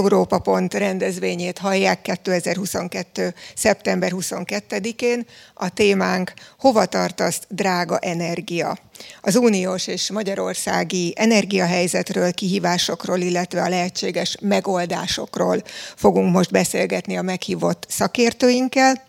[0.00, 3.34] Európa Pont rendezvényét hallják 2022.
[3.54, 5.26] szeptember 22-én.
[5.54, 8.78] A témánk Hova tartaszt drága energia?
[9.20, 15.62] Az uniós és magyarországi energiahelyzetről, kihívásokról, illetve a lehetséges megoldásokról
[15.96, 19.02] fogunk most beszélgetni a meghívott szakértőinkkel.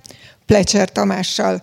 [0.46, 1.60] Plecser Tamással,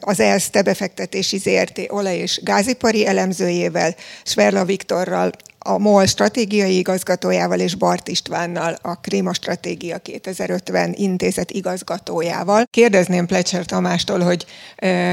[0.00, 3.94] az ELSZTE befektetési ZRT olaj- és gázipari elemzőjével,
[4.24, 5.30] Sverla Viktorral,
[5.64, 12.64] a MOL stratégiai igazgatójával és Bart Istvánnal, a Klíma Stratégia 2050 intézet igazgatójával.
[12.70, 14.46] Kérdezném Plecser Tamástól, hogy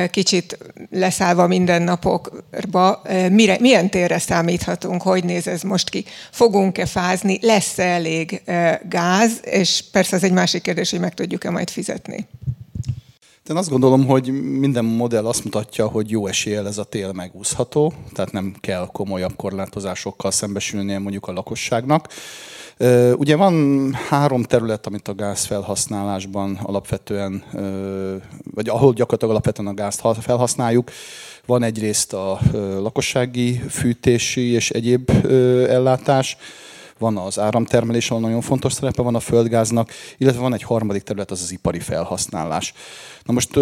[0.10, 0.58] kicsit
[0.92, 6.06] leszállva mindennapokba, mire, milyen térre számíthatunk, hogy néz ez most ki?
[6.32, 8.42] Fogunk-e fázni, lesz-e elég
[8.90, 12.28] gáz, és persze az egy másik kérdés, hogy meg tudjuk-e majd fizetni.
[13.50, 17.94] Én azt gondolom, hogy minden modell azt mutatja, hogy jó eséllyel ez a tél megúszható,
[18.14, 22.08] tehát nem kell komolyabb korlátozásokkal szembesülnie mondjuk a lakosságnak.
[23.16, 27.44] Ugye van három terület, amit a gázfelhasználásban alapvetően,
[28.54, 30.92] vagy ahol gyakorlatilag alapvetően a gázt felhasználjuk.
[31.46, 32.40] Van egyrészt a
[32.80, 35.12] lakossági fűtési és egyéb
[35.70, 36.38] ellátás,
[36.98, 41.32] van az áramtermelés, ahol nagyon fontos szerepe van a földgáznak, illetve van egy harmadik terület,
[41.32, 42.74] az az ipari felhasználás.
[43.24, 43.60] Na most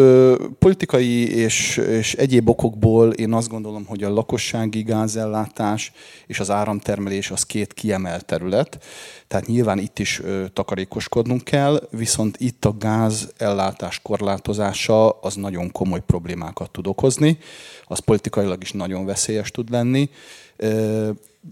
[0.60, 5.92] politikai és, és egyéb okokból én azt gondolom, hogy a lakossági gázellátás
[6.28, 8.84] és az áramtermelés az két kiemelt terület,
[9.28, 10.22] tehát nyilván itt is
[10.54, 17.38] takarékoskodnunk kell, viszont itt a gázellátás korlátozása az nagyon komoly problémákat tud okozni,
[17.86, 20.10] az politikailag is nagyon veszélyes tud lenni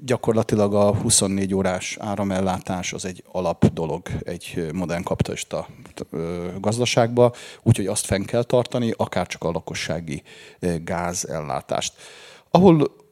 [0.02, 5.68] gyakorlatilag a 24 órás áramellátás az egy alap dolog egy modern kapitalista
[6.60, 10.24] gazdaságba, úgyhogy azt fenn kell tartani, akár csak a lakossági
[10.84, 11.94] gázellátást.
[12.52, 13.03] Ahol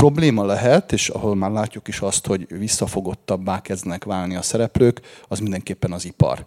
[0.00, 5.38] probléma lehet, és ahol már látjuk is azt, hogy visszafogottabbá kezdnek válni a szereplők, az
[5.38, 6.44] mindenképpen az ipar.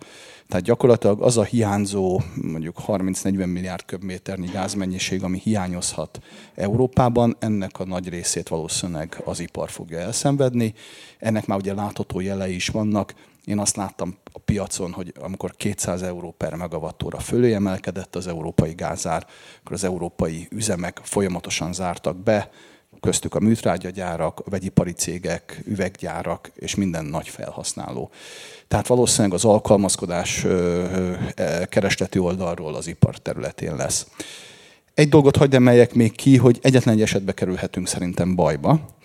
[0.48, 6.20] Tehát gyakorlatilag az a hiányzó mondjuk 30-40 milliárd köbméternyi gázmennyiség, ami hiányozhat
[6.56, 10.74] Európában, ennek a nagy részét valószínűleg az ipar fogja elszenvedni.
[11.20, 13.14] Ennek már ugye látható jelei is vannak.
[13.46, 18.74] Én azt láttam a piacon, hogy amikor 200 euró per megawattóra fölé emelkedett az európai
[18.74, 19.26] gázár,
[19.60, 22.50] akkor az európai üzemek folyamatosan zártak be,
[23.04, 28.10] köztük a műtrágyagyárak, a vegyipari cégek, üveggyárak és minden nagy felhasználó.
[28.68, 34.08] Tehát valószínűleg az alkalmazkodás e, keresleti oldalról az ipar területén lesz.
[34.94, 38.96] Egy dolgot hagyd emeljek még ki, hogy egyetlen egy esetbe kerülhetünk szerintem bajba.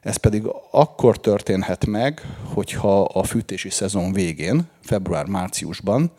[0.00, 2.22] Ez pedig akkor történhet meg,
[2.54, 6.12] hogyha a fűtési szezon végén, február-márciusban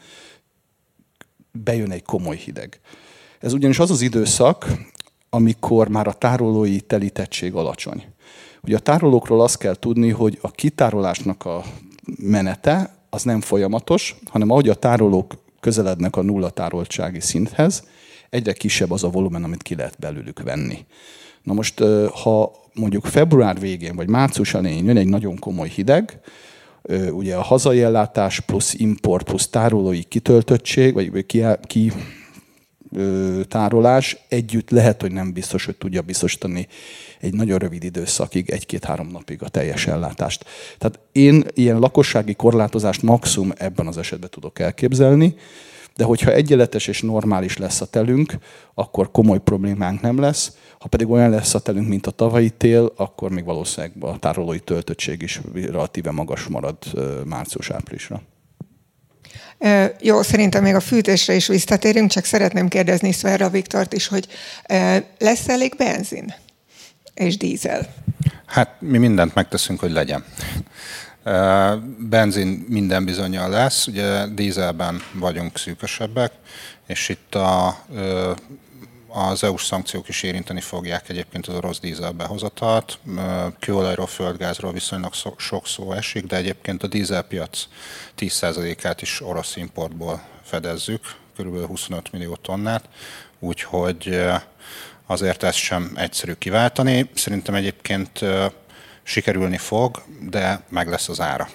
[1.52, 2.80] bejön egy komoly hideg.
[3.40, 4.66] Ez ugyanis az az időszak,
[5.38, 8.03] amikor már a tárolói telítettség alacsony.
[8.64, 11.64] Ugye a tárolókról azt kell tudni, hogy a kitárolásnak a
[12.18, 17.84] menete az nem folyamatos, hanem ahogy a tárolók közelednek a nulla tároltsági szinthez,
[18.30, 20.86] egyre kisebb az a volumen, amit ki lehet belőlük venni.
[21.44, 21.84] Na most,
[22.24, 26.19] ha mondjuk február végén vagy március elején jön egy nagyon komoly hideg,
[27.12, 31.92] ugye a hazai ellátás plusz import plusz tárolói kitöltöttség, vagy ki, ki
[33.48, 36.68] tárolás együtt lehet, hogy nem biztos, hogy tudja biztosítani
[37.20, 40.46] egy nagyon rövid időszakig, egy-két-három napig a teljes ellátást.
[40.78, 45.36] Tehát én ilyen lakossági korlátozást maximum ebben az esetben tudok elképzelni,
[45.96, 48.38] de hogyha egyenletes és normális lesz a telünk,
[48.74, 50.58] akkor komoly problémánk nem lesz.
[50.80, 54.59] Ha pedig olyan lesz a telünk, mint a tavalyi tél, akkor még valószínűleg a tárolói
[54.59, 56.78] töltöttség is relatíve magas marad
[57.25, 58.22] március-áprilisra.
[60.01, 64.27] Jó, szerintem még a fűtésre is visszatérünk, csak szeretném kérdezni Szverra Viktort is, hogy
[65.17, 66.33] lesz elég benzin
[67.13, 67.93] és dízel?
[68.45, 70.25] Hát mi mindent megteszünk, hogy legyen.
[72.09, 76.31] Benzin minden bizonyal lesz, ugye dízelben vagyunk szűkösebbek,
[76.88, 77.77] és itt a
[79.07, 83.00] az EU-s szankciók is érinteni fogják egyébként az orosz dízel behozatalt.
[83.59, 87.68] Kőolajról, földgázról viszonylag sok szó esik, de egyébként a dízelpiac
[88.19, 91.65] 10%-át is orosz importból fedezzük, kb.
[91.65, 92.89] 25 millió tonnát,
[93.39, 94.25] úgyhogy
[95.06, 97.09] azért ezt sem egyszerű kiváltani.
[97.13, 98.19] Szerintem egyébként
[99.04, 101.50] sikerülni fog, de meg lesz az ára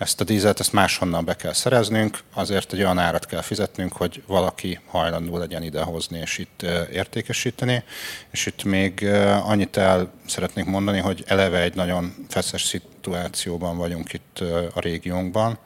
[0.00, 4.22] ezt a dízelt ezt máshonnan be kell szereznünk, azért egy olyan árat kell fizetnünk, hogy
[4.26, 6.62] valaki hajlandó legyen idehozni és itt
[6.92, 7.82] értékesíteni.
[8.30, 9.04] És itt még
[9.42, 14.38] annyit el szeretnék mondani, hogy eleve egy nagyon feszes fluktuációban vagyunk itt
[14.74, 15.58] a régiónkban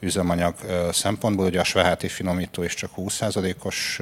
[0.00, 0.54] üzemanyag
[0.92, 1.46] szempontból.
[1.46, 4.00] Ugye a Sveháti finomító is csak 20%-os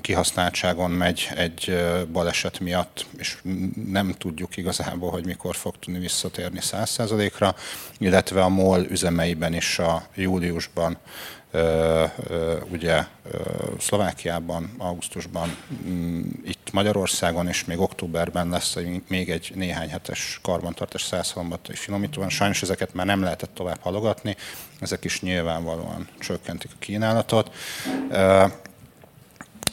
[0.00, 3.36] kihasználtságon megy egy baleset miatt, és
[3.86, 7.54] nem tudjuk igazából, hogy mikor fog tudni visszatérni 100%-ra,
[7.98, 10.98] illetve a MOL üzemeiben is a júliusban
[12.68, 13.04] ugye
[13.78, 15.56] Szlovákiában, augusztusban,
[15.88, 18.76] mm, itt Magyarországon, és még októberben lesz
[19.08, 22.28] még egy néhány hetes karbantartás 130 finomítóban.
[22.28, 24.36] Sajnos ezeket már nem lehetett tovább halogatni,
[24.80, 27.50] ezek is nyilvánvalóan csökkentik a kínálatot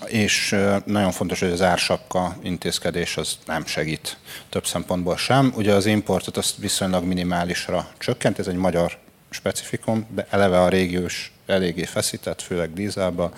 [0.08, 0.56] és
[0.86, 4.18] nagyon fontos, hogy az ársapka intézkedés az nem segít
[4.50, 5.54] több szempontból sem.
[5.56, 8.98] Ugye az importot azt viszonylag minimálisra csökkent, ez egy magyar
[9.30, 13.30] specifikum, de eleve a régiós eléggé feszített, főleg dízelbe.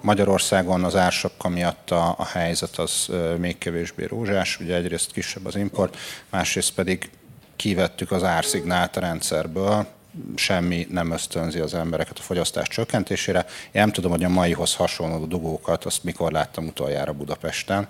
[0.00, 5.56] Magyarországon az ársapka miatt a, a helyzet az még kevésbé rózsás, ugye egyrészt kisebb az
[5.56, 5.96] import,
[6.30, 7.10] másrészt pedig
[7.56, 9.86] kivettük az árszignált a rendszerből,
[10.34, 13.46] semmi nem ösztönzi az embereket a fogyasztás csökkentésére.
[13.64, 17.88] Én nem tudom, hogy a maihoz hasonló dugókat, azt mikor láttam utoljára Budapesten,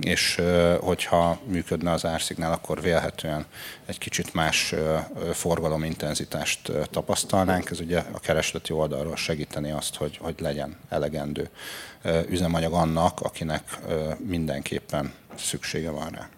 [0.00, 0.40] és
[0.80, 3.46] hogyha működne az árszignál, akkor vélhetően
[3.86, 4.74] egy kicsit más
[5.32, 7.70] forgalomintenzitást tapasztalnánk.
[7.70, 11.48] Ez ugye a keresleti oldalról segíteni azt, hogy, hogy legyen elegendő
[12.28, 13.78] üzemanyag annak, akinek
[14.18, 16.28] mindenképpen szüksége van rá.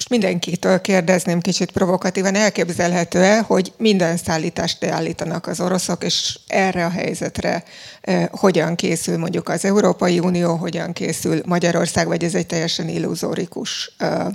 [0.00, 6.90] Most mindenkitől kérdezném kicsit provokatívan, elképzelhető-e, hogy minden szállítást leállítanak az oroszok, és erre a
[6.90, 7.64] helyzetre
[8.00, 13.92] eh, hogyan készül mondjuk az Európai Unió, hogyan készül Magyarország, vagy ez egy teljesen illuzórikus
[13.98, 14.26] eh,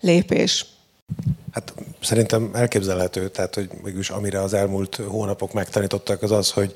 [0.00, 0.66] lépés?
[1.52, 6.72] Hát szerintem elképzelhető, tehát hogy mégis amire az elmúlt hónapok megtanítottak, az az, hogy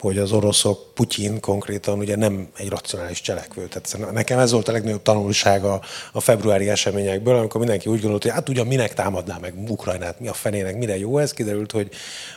[0.00, 3.68] hogy az oroszok, Putyin konkrétan ugye nem egy racionális cselekvő.
[3.68, 5.80] Tehát nekem ez volt a legnagyobb tanulsága
[6.12, 10.28] a februári eseményekből, amikor mindenki úgy gondolt, hogy hát ugyan minek támadná meg Ukrajnát, mi
[10.28, 11.90] a fenének, mire jó ez, kiderült, hogy,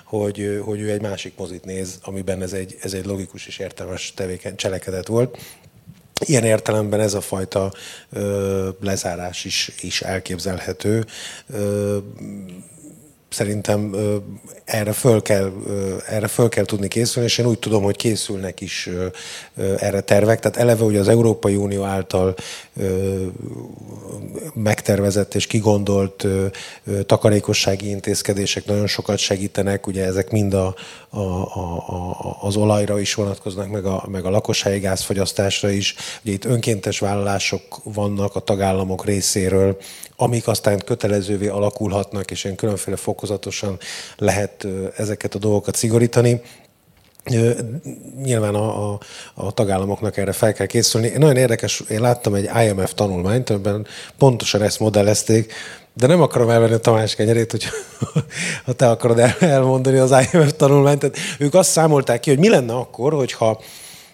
[0.03, 4.13] hogy, hogy ő egy másik mozit néz, amiben ez egy, ez egy logikus és értelmes
[4.15, 5.37] tevéken cselekedet volt.
[6.25, 7.73] Ilyen értelemben ez a fajta
[8.11, 11.05] ö, lezárás is, is elképzelhető.
[11.49, 11.97] Ö,
[13.33, 13.95] szerintem
[14.65, 15.51] erre föl, kell,
[16.07, 18.89] erre föl kell tudni készülni, és én úgy tudom, hogy készülnek is
[19.77, 20.39] erre tervek.
[20.39, 22.35] Tehát eleve ugye az Európai Unió által
[24.53, 26.27] megtervezett és kigondolt
[27.05, 30.75] takarékossági intézkedések nagyon sokat segítenek, ugye ezek mind a,
[31.13, 35.95] a, a, az olajra is vonatkoznak, meg a, meg a lakossági gázfogyasztásra is.
[36.23, 39.77] Ugye itt önkéntes vállalások vannak a tagállamok részéről,
[40.15, 43.77] amik aztán kötelezővé alakulhatnak, és ilyen különféle fokozatosan
[44.17, 46.41] lehet ezeket a dolgokat szigorítani.
[48.23, 48.99] Nyilván a, a,
[49.33, 51.11] a tagállamoknak erre fel kell készülni.
[51.17, 53.87] Nagyon érdekes, én láttam egy IMF tanulmányt, amiben
[54.17, 55.53] pontosan ezt modellezték,
[55.93, 57.65] de nem akarom elvenni a Tamás kenyerét, hogy
[58.65, 60.99] ha te akarod elmondani az IMF tanulmányt.
[60.99, 63.61] Tehát ők azt számolták ki, hogy mi lenne akkor, hogyha,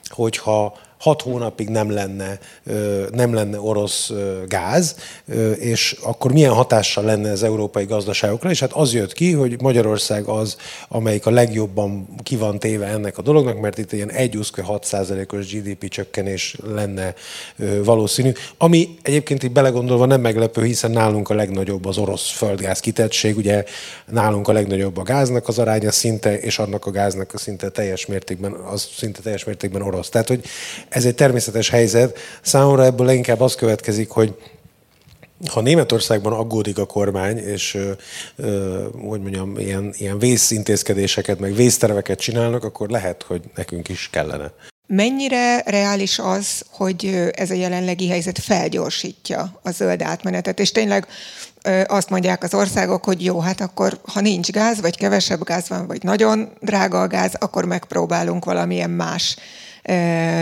[0.09, 2.39] hogyha hat hónapig nem lenne,
[3.11, 4.11] nem lenne orosz
[4.47, 4.95] gáz,
[5.59, 10.25] és akkor milyen hatással lenne az európai gazdaságokra, és hát az jött ki, hogy Magyarország
[10.25, 10.57] az,
[10.87, 16.57] amelyik a legjobban ki van téve ennek a dolognak, mert itt ilyen 1,6%-os GDP csökkenés
[16.73, 17.13] lenne
[17.83, 23.37] valószínű, ami egyébként így belegondolva nem meglepő, hiszen nálunk a legnagyobb az orosz földgáz kitettség,
[23.37, 23.63] ugye
[24.05, 28.05] nálunk a legnagyobb a gáznak az aránya szinte, és annak a gáznak a szinte teljes
[28.05, 30.09] mértékben, az szinte teljes mértékben orosz.
[30.09, 30.43] Tehát, hogy
[30.89, 32.17] ez egy természetes helyzet.
[32.41, 34.35] Számomra ebből leginkább az következik, hogy
[35.47, 37.77] ha Németországban aggódik a kormány, és
[39.07, 44.51] hogy mondjam, ilyen, ilyen vészintézkedéseket, meg vészterveket csinálnak, akkor lehet, hogy nekünk is kellene.
[44.87, 51.07] Mennyire reális az, hogy ez a jelenlegi helyzet felgyorsítja a zöld átmenetet, és tényleg
[51.87, 55.87] azt mondják az országok, hogy jó, hát akkor ha nincs gáz, vagy kevesebb gáz van,
[55.87, 59.37] vagy nagyon drága a gáz, akkor megpróbálunk valamilyen más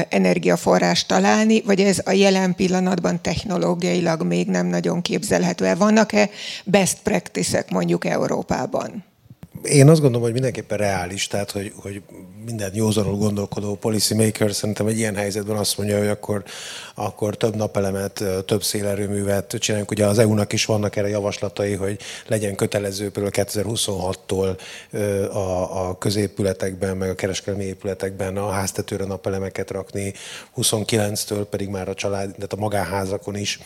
[0.10, 5.76] energiaforrást találni, vagy ez a jelen pillanatban technológiailag még nem nagyon képzelhető el?
[5.76, 6.30] Vannak-e
[6.64, 9.07] best practices mondjuk Európában?
[9.64, 12.02] Én azt gondolom, hogy mindenképpen reális, tehát hogy, hogy
[12.46, 16.44] minden józanul gondolkodó policy maker szerintem egy ilyen helyzetben azt mondja, hogy akkor,
[16.96, 19.92] akkor több napelemet, több szélerőművet csináljunk.
[19.92, 24.60] Ugye az EU-nak is vannak erre javaslatai, hogy legyen kötelező például 2026-tól
[25.32, 30.14] a, a középületekben, meg a kereskedelmi épületekben a háztetőre napelemeket rakni,
[30.58, 33.60] 29-től pedig már a család, tehát a magánházakon is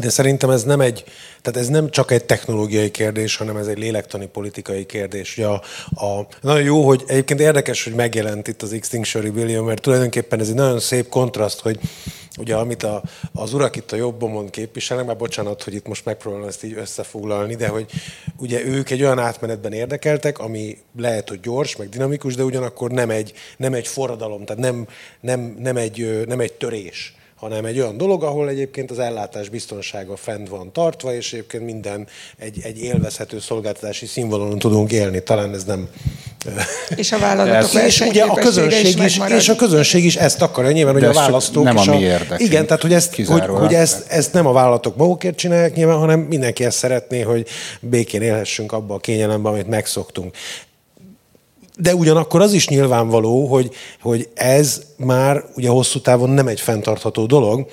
[0.00, 1.04] de szerintem ez nem egy,
[1.42, 5.36] tehát ez nem csak egy technológiai kérdés, hanem ez egy lélektani politikai kérdés.
[5.36, 5.62] Ugye a,
[6.06, 10.48] a, nagyon jó, hogy egyébként érdekes, hogy megjelent itt az Extinction Rebellion, mert tulajdonképpen ez
[10.48, 11.78] egy nagyon szép kontraszt, hogy
[12.38, 16.48] ugye amit a, az urak itt a jobbomon képviselnek, már bocsánat, hogy itt most megpróbálom
[16.48, 17.90] ezt így összefoglalni, de hogy
[18.36, 23.10] ugye ők egy olyan átmenetben érdekeltek, ami lehet, hogy gyors, meg dinamikus, de ugyanakkor nem
[23.10, 24.86] egy, nem egy forradalom, tehát nem,
[25.20, 30.16] nem, nem, egy, nem egy törés hanem egy olyan dolog, ahol egyébként az ellátás biztonsága
[30.16, 32.06] fent van tartva, és egyébként minden
[32.38, 35.22] egy, egy élvezhető szolgáltatási színvonalon tudunk élni.
[35.22, 35.88] Talán ez nem...
[36.96, 40.70] És a vállalatok és ugye a közönség is, is és a közönség is ezt akarja,
[40.70, 44.04] nyilván, hogy a választók nem a mi érdekünk, Igen, tehát hogy, ezt, hogy, hogy ezt,
[44.08, 47.46] ezt, nem a vállalatok magukért csinálják nyilván, hanem mindenki ezt szeretné, hogy
[47.80, 50.36] békén élhessünk abba a kényelemben, amit megszoktunk.
[51.78, 57.26] De ugyanakkor az is nyilvánvaló, hogy, hogy ez már ugye hosszú távon nem egy fenntartható
[57.26, 57.66] dolog,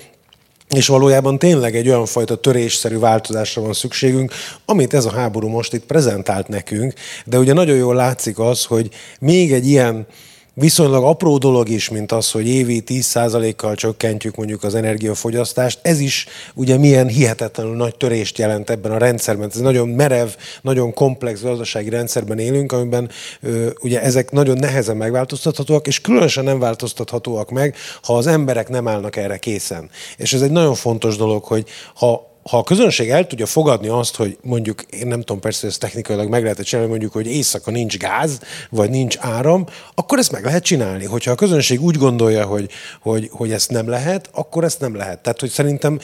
[0.68, 4.32] és valójában tényleg egy olyan fajta törésszerű változásra van szükségünk,
[4.64, 6.92] amit ez a háború most itt prezentált nekünk,
[7.24, 8.88] de ugye nagyon jól látszik az, hogy
[9.20, 10.06] még egy ilyen
[10.54, 16.26] viszonylag apró dolog is, mint az, hogy évi 10%-kal csökkentjük mondjuk az energiafogyasztást, ez is
[16.54, 19.48] ugye milyen hihetetlenül nagy törést jelent ebben a rendszerben.
[19.48, 20.28] Ez nagyon merev,
[20.62, 26.58] nagyon komplex gazdasági rendszerben élünk, amiben ö, ugye ezek nagyon nehezen megváltoztathatóak, és különösen nem
[26.58, 29.90] változtathatóak meg, ha az emberek nem állnak erre készen.
[30.16, 34.16] És ez egy nagyon fontos dolog, hogy ha ha a közönség el tudja fogadni azt,
[34.16, 37.98] hogy mondjuk, én nem tudom persze, ezt technikailag meg lehet csinálni, mondjuk, hogy éjszaka nincs
[37.98, 41.04] gáz, vagy nincs áram, akkor ezt meg lehet csinálni.
[41.04, 42.70] Hogyha a közönség úgy gondolja, hogy,
[43.00, 45.22] hogy, hogy ezt nem lehet, akkor ezt nem lehet.
[45.22, 45.98] Tehát, hogy szerintem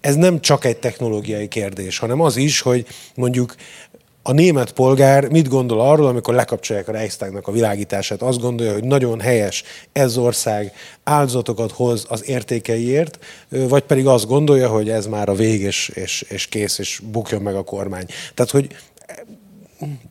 [0.00, 3.54] ez nem csak egy technológiai kérdés, hanem az is, hogy mondjuk
[4.22, 8.22] a német polgár mit gondol arról, amikor lekapcsolják a Reichstagnak a világítását?
[8.22, 9.62] Azt gondolja, hogy nagyon helyes,
[9.92, 10.72] ez ország
[11.04, 16.24] áldozatokat hoz az értékeiért, vagy pedig azt gondolja, hogy ez már a vég, és, és,
[16.28, 18.06] és kész, és bukjon meg a kormány.
[18.34, 18.76] Tehát, hogy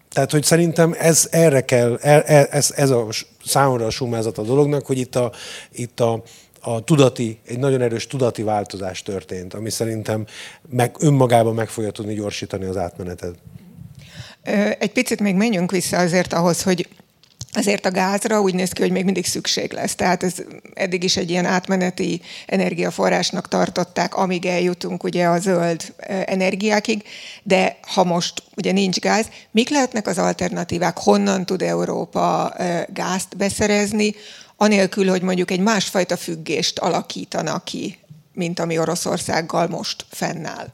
[0.09, 3.07] tehát, hogy szerintem ez erre kell, e, e, ez, ez a
[3.45, 5.31] számomra a sumázat a dolognak, hogy itt a,
[5.71, 6.23] itt a,
[6.61, 10.25] a tudati, egy nagyon erős tudati változás történt, ami szerintem
[10.69, 13.35] meg, önmagában meg fogja tudni gyorsítani az átmenetet.
[14.79, 16.88] Egy picit még menjünk vissza azért ahhoz, hogy
[17.53, 19.96] Azért a gázra úgy néz ki, hogy még mindig szükség lesz.
[19.96, 20.34] Tehát ez
[20.74, 25.93] eddig is egy ilyen átmeneti energiaforrásnak tartották, amíg eljutunk ugye a zöld
[26.25, 27.03] energiákig,
[27.43, 30.98] de ha most ugye nincs gáz, mik lehetnek az alternatívák?
[30.98, 32.53] Honnan tud Európa
[32.93, 34.15] gázt beszerezni,
[34.55, 37.98] anélkül, hogy mondjuk egy másfajta függést alakítana ki,
[38.34, 40.67] mint ami Oroszországgal most fennáll?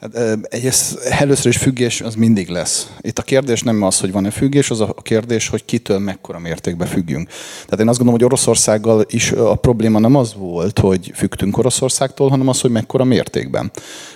[0.00, 2.90] Hát, egyrészt először is függés az mindig lesz.
[3.00, 6.88] Itt a kérdés nem az, hogy van-e függés, az a kérdés, hogy kitől mekkora mértékben
[6.88, 7.28] függünk.
[7.64, 12.28] Tehát én azt gondolom, hogy Oroszországgal is a probléma nem az volt, hogy függtünk Oroszországtól,
[12.28, 13.70] hanem az, hogy mekkora mértékben.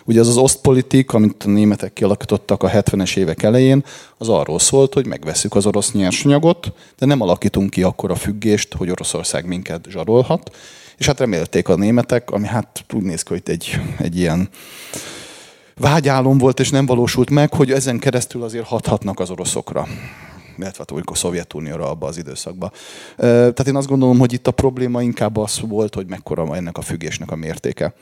[0.05, 3.85] Ugye az az osztpolitik, amit a németek kialakítottak a 70-es évek elején,
[4.19, 8.91] az arról szólt, hogy megveszük az orosz nyersanyagot, de nem alakítunk ki akkora függést, hogy
[8.91, 10.51] Oroszország minket zsarolhat.
[10.99, 14.49] És hát remélték a németek, ami hát úgy néz ki, hogy egy, egy ilyen
[15.83, 19.87] vágyálom volt, és nem valósult meg, hogy ezen keresztül azért hathatnak az oroszokra
[20.59, 22.73] illetve hát a Szovjetunióra abban az időszakban.
[23.17, 26.81] Tehát én azt gondolom, hogy itt a probléma inkább az volt, hogy mekkora ennek a
[26.81, 27.95] függésnek a mértéke.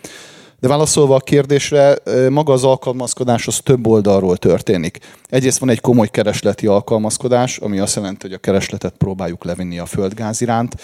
[0.61, 1.97] De válaszolva a kérdésre,
[2.29, 4.99] maga az alkalmazkodás az több oldalról történik.
[5.29, 9.87] Egyrészt van egy komoly keresleti alkalmazkodás, ami azt jelenti, hogy a keresletet próbáljuk levinni a
[9.87, 10.77] földgáz iránt.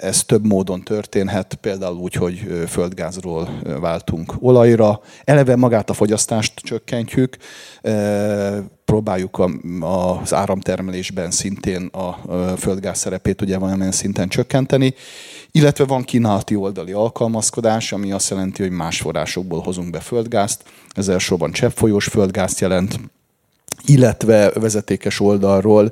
[0.00, 3.48] Ez több módon történhet, például úgy, hogy földgázról
[3.80, 5.00] váltunk olajra.
[5.24, 7.36] Eleve magát a fogyasztást csökkentjük,
[8.88, 12.18] próbáljuk az áramtermelésben szintén a
[12.56, 14.94] földgáz szerepét ugye valamilyen szinten csökkenteni,
[15.50, 20.64] illetve van kínálati oldali alkalmazkodás, ami azt jelenti, hogy más forrásokból hozunk be földgázt.
[20.90, 23.00] Ez elsősorban cseppfolyós földgázt jelent,
[23.84, 25.90] illetve vezetékes oldalról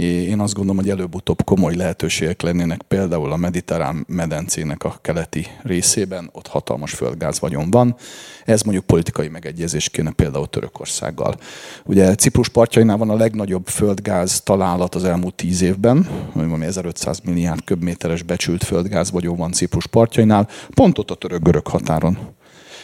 [0.00, 6.30] én azt gondolom, hogy előbb-utóbb komoly lehetőségek lennének például a mediterrán medencének a keleti részében,
[6.32, 7.96] ott hatalmas földgáz vagyon van.
[8.44, 11.36] Ez mondjuk politikai megegyezés kéne például Törökországgal.
[11.84, 17.64] Ugye Ciprus partjainál van a legnagyobb földgáz találat az elmúlt tíz évben, ami 1500 milliárd
[17.64, 22.14] köbméteres becsült földgáz vagyon van Ciprus partjainál, pont ott a török-görög határon.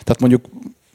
[0.05, 0.45] Tehát mondjuk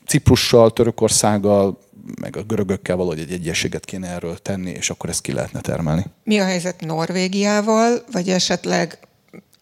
[0.06, 1.78] Ciprussal, Törökországgal
[2.22, 6.06] meg a görögökkel valahogy egy egyességet kéne erről tenni, és akkor ezt ki lehetne termelni.
[6.24, 9.00] Mi a helyzet Norvégiával, vagy esetleg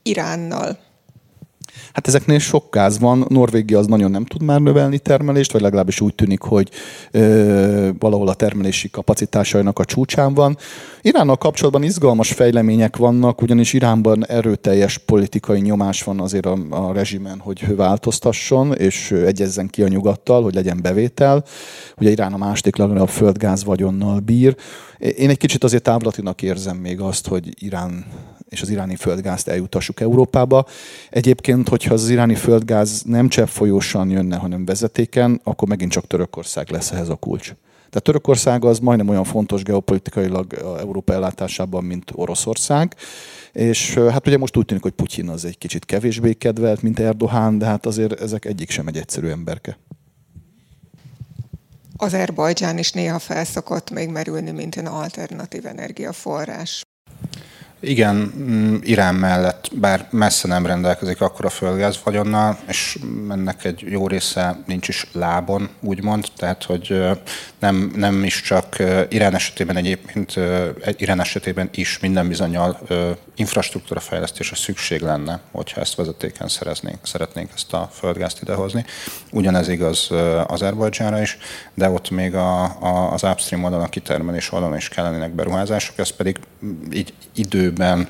[0.02, 0.78] Iránnal?
[1.94, 3.26] Hát ezeknél sok gáz van.
[3.30, 6.70] Norvégia az nagyon nem tud már növelni termelést, vagy legalábbis úgy tűnik, hogy
[7.12, 10.58] ö, valahol a termelési kapacitásainak a csúcsán van.
[11.02, 17.40] Iránnal kapcsolatban izgalmas fejlemények vannak, ugyanis Iránban erőteljes politikai nyomás van azért a, a rezsimen,
[17.40, 21.44] hogy változtasson, és egyezzen ki a nyugattal, hogy legyen bevétel.
[21.98, 24.56] Ugye Irán a második legnagyobb földgáz vagyonnal bír.
[24.98, 28.06] Én egy kicsit azért távlatinak érzem még azt, hogy Irán
[28.50, 30.66] és az iráni földgázt eljutassuk Európába.
[31.10, 36.92] Egyébként, hogyha az iráni földgáz nem folyósan jönne, hanem vezetéken, akkor megint csak Törökország lesz
[36.92, 37.54] ehhez a kulcs.
[37.90, 42.96] Tehát Törökország az majdnem olyan fontos geopolitikailag Európa ellátásában, mint Oroszország.
[43.52, 47.56] És hát ugye most úgy tűnik, hogy Putyin az egy kicsit kevésbé kedvelt, mint Erdoğan,
[47.58, 49.78] de hát azért ezek egyik sem egy egyszerű emberke.
[51.98, 56.87] Azerbajdzsán is néha felszokott még merülni, mint egy alternatív energiaforrás.
[57.80, 63.84] Igen, mm, Irán mellett, bár messze nem rendelkezik akkor a földgáz vagyonnal, és ennek egy
[63.88, 67.02] jó része nincs is lábon, úgymond, tehát hogy
[67.60, 68.76] nem, nem is csak
[69.10, 70.34] Irán esetében egyébként,
[70.98, 72.80] Irán esetében is minden bizonyal
[73.36, 78.86] infrastruktúra fejlesztése szükség lenne, hogyha ezt vezetéken szereznénk, szeretnénk ezt a földgázt idehozni.
[79.32, 80.10] Ugyanez igaz
[80.48, 81.38] Azerbajdzsánra is,
[81.74, 86.10] de ott még a, a, az upstream oldalon, a kitermelés oldalon is kellenének beruházások, ez
[86.10, 86.40] pedig
[86.94, 87.14] így
[87.68, 88.08] időben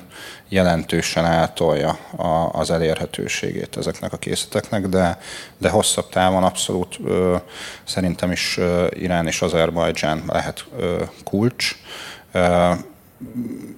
[0.48, 5.18] jelentősen átolja a, az elérhetőségét ezeknek a készleteknek, de,
[5.58, 7.36] de hosszabb távon abszolút ö,
[7.84, 11.76] szerintem is ö, Irán és Azerbajdzsán lehet ö, kulcs.
[12.32, 12.72] Ö,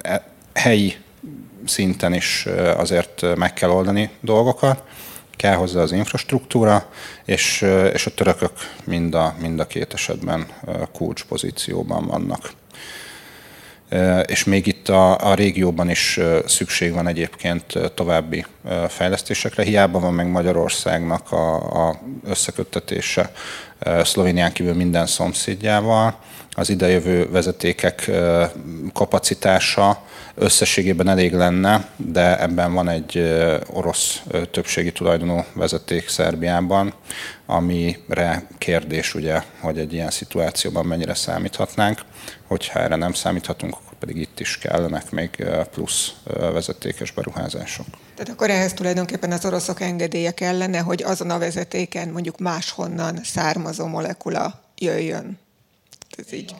[0.02, 0.96] e, helyi
[1.66, 2.46] szinten is
[2.76, 4.82] azért meg kell oldani dolgokat,
[5.36, 6.86] kell hozzá az infrastruktúra,
[7.24, 8.52] és, és a törökök
[8.84, 10.46] mind a, mind a két esetben
[10.92, 12.52] kulcs pozícióban vannak.
[14.26, 18.44] És még itt a, a régióban is szükség van egyébként további
[18.88, 19.62] fejlesztésekre.
[19.62, 23.32] Hiába van meg Magyarországnak a, a összeköttetése
[24.02, 26.18] Szlovénián kívül minden szomszédjával.
[26.50, 28.10] Az idejövő vezetékek
[28.92, 30.02] kapacitása
[30.34, 33.34] összességében elég lenne, de ebben van egy
[33.66, 36.92] orosz többségi tulajdonú vezeték Szerbiában,
[37.50, 42.00] amire kérdés ugye, hogy egy ilyen szituációban mennyire számíthatnánk.
[42.46, 47.86] Hogyha erre nem számíthatunk, akkor pedig itt is kellenek még plusz vezetékes beruházások.
[48.14, 53.86] Tehát akkor ehhez tulajdonképpen az oroszok engedélye kellene, hogy azon a vezetéken mondjuk máshonnan származó
[53.86, 55.38] molekula jöjjön.
[56.16, 56.54] Ez így.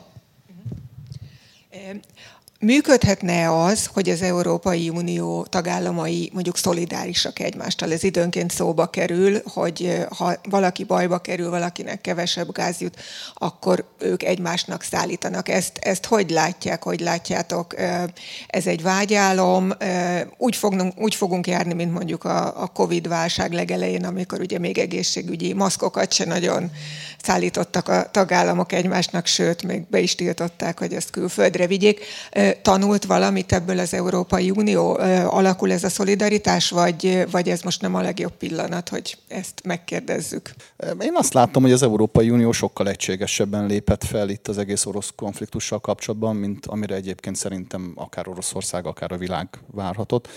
[2.63, 7.91] Működhetne az, hogy az Európai Unió tagállamai mondjuk szolidárisak egymástól?
[7.91, 12.99] Ez időnként szóba kerül, hogy ha valaki bajba kerül, valakinek kevesebb gáz jut,
[13.33, 15.49] akkor ők egymásnak szállítanak.
[15.49, 17.75] Ezt, ezt hogy látják, hogy látjátok?
[18.47, 19.71] Ez egy vágyálom.
[20.37, 25.53] Úgy, fognunk, úgy fogunk járni, mint mondjuk a, a Covid-válság legelején, amikor ugye még egészségügyi
[25.53, 26.71] maszkokat se nagyon
[27.23, 31.99] szállítottak a tagállamok egymásnak, sőt, még be is tiltották, hogy ezt külföldre vigyék
[32.61, 34.97] tanult valamit ebből az Európai Unió?
[35.27, 40.53] Alakul ez a szolidaritás, vagy, vagy ez most nem a legjobb pillanat, hogy ezt megkérdezzük?
[41.01, 45.11] Én azt látom, hogy az Európai Unió sokkal egységesebben lépett fel itt az egész orosz
[45.15, 50.27] konfliktussal kapcsolatban, mint amire egyébként szerintem akár Oroszország, akár a világ várhatott.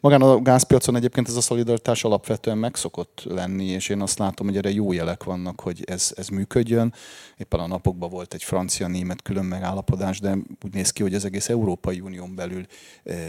[0.00, 4.56] Magán a gázpiacon egyébként ez a szolidaritás alapvetően megszokott lenni, és én azt látom, hogy
[4.56, 6.94] erre jó jelek vannak, hogy ez, ez működjön.
[7.36, 11.48] Éppen a napokban volt egy francia-német külön megállapodás, de úgy néz ki, hogy az egész
[11.48, 11.63] Európai
[12.00, 12.66] Unión belül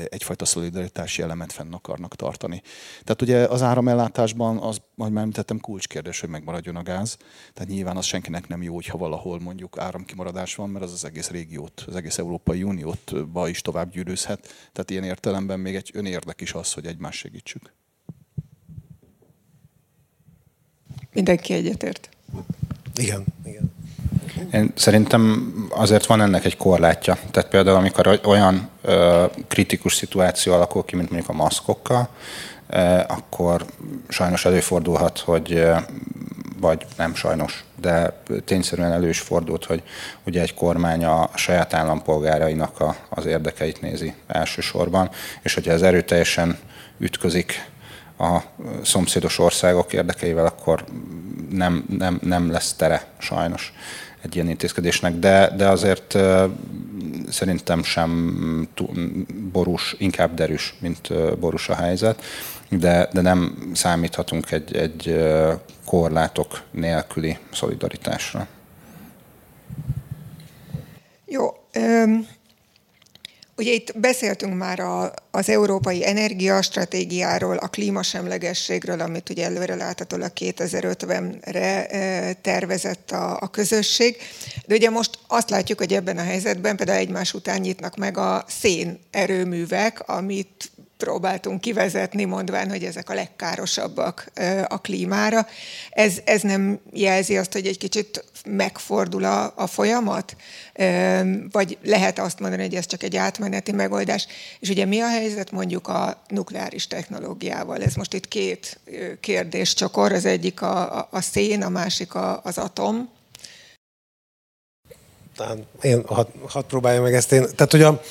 [0.09, 2.61] egyfajta szolidaritási elemet fenn akarnak tartani.
[3.03, 7.17] Tehát ugye az áramellátásban az, ahogy már említettem, kulcskérdés, hogy megmaradjon a gáz.
[7.53, 11.29] Tehát nyilván az senkinek nem jó, hogyha valahol mondjuk áramkimaradás van, mert az az egész
[11.29, 14.69] régiót, az egész Európai Uniót ba is tovább gyűrűzhet.
[14.71, 17.73] Tehát ilyen értelemben még egy önérdek is az, hogy egymást segítsük.
[21.13, 22.09] Mindenki egyetért.
[22.95, 23.74] Igen, igen.
[24.51, 27.17] Én szerintem azért van ennek egy korlátja.
[27.31, 32.09] Tehát például, amikor olyan ö, kritikus szituáció alakul ki, mint mondjuk a maszkokkal,
[32.69, 33.65] ö, akkor
[34.07, 35.75] sajnos előfordulhat, hogy ö,
[36.59, 39.83] vagy nem sajnos, de tényszerűen elő is fordult, hogy
[40.25, 45.09] ugye egy kormány a saját állampolgárainak a, az érdekeit nézi elsősorban,
[45.41, 46.57] és hogyha ez erőteljesen
[46.97, 47.69] ütközik
[48.17, 48.39] a
[48.83, 50.83] szomszédos országok érdekeivel, akkor
[51.49, 53.73] nem, nem, nem lesz tere sajnos
[54.25, 56.17] egy ilyen intézkedésnek, de, de azért
[57.29, 58.69] szerintem sem
[59.51, 62.23] borús, inkább derűs, mint borús a helyzet,
[62.69, 65.25] de, de nem számíthatunk egy, egy
[65.85, 68.47] korlátok nélküli szolidaritásra.
[71.25, 71.45] Jó.
[73.57, 82.33] Ugye itt beszéltünk már a, az európai energiastratégiáról, a klímasemlegességről, amit ugye előre láthatólag 2050-re
[82.41, 84.17] tervezett a, a közösség.
[84.65, 88.45] De ugye most azt látjuk, hogy ebben a helyzetben például egymás után nyitnak meg a
[88.47, 94.31] szén erőművek, amit próbáltunk kivezetni, mondván, hogy ezek a legkárosabbak
[94.67, 95.47] a klímára.
[95.89, 100.35] Ez, ez nem jelzi azt, hogy egy kicsit megfordul a, a folyamat?
[101.51, 104.27] Vagy lehet azt mondani, hogy ez csak egy átmeneti megoldás?
[104.59, 107.83] És ugye mi a helyzet mondjuk a nukleáris technológiával?
[107.83, 108.79] Ez most itt két
[109.19, 113.09] kérdés csokor, az egyik a, a, szén, a másik a, az atom.
[115.81, 117.45] Én hadd had próbáljam meg ezt én.
[117.55, 118.01] Tehát, hogy a,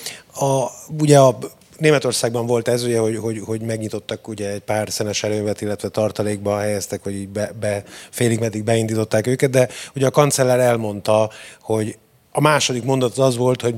[0.45, 0.71] a,
[1.01, 1.39] ugye a
[1.79, 6.59] Németországban volt ez, ugye, hogy, hogy, hogy megnyitottak ugye egy pár szenes erővet, illetve tartalékba
[6.59, 11.99] helyeztek, hogy így be, be, félig meddig beindították őket, de ugye a kancellár elmondta, hogy
[12.33, 13.75] a második mondat az, az volt, hogy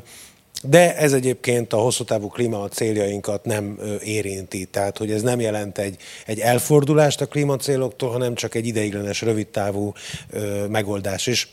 [0.62, 4.64] de ez egyébként a hosszú távú klíma céljainkat nem érinti.
[4.64, 9.92] Tehát, hogy ez nem jelent egy, egy elfordulást a klímacéloktól, hanem csak egy ideiglenes, rövidtávú
[10.68, 11.26] megoldás.
[11.26, 11.48] És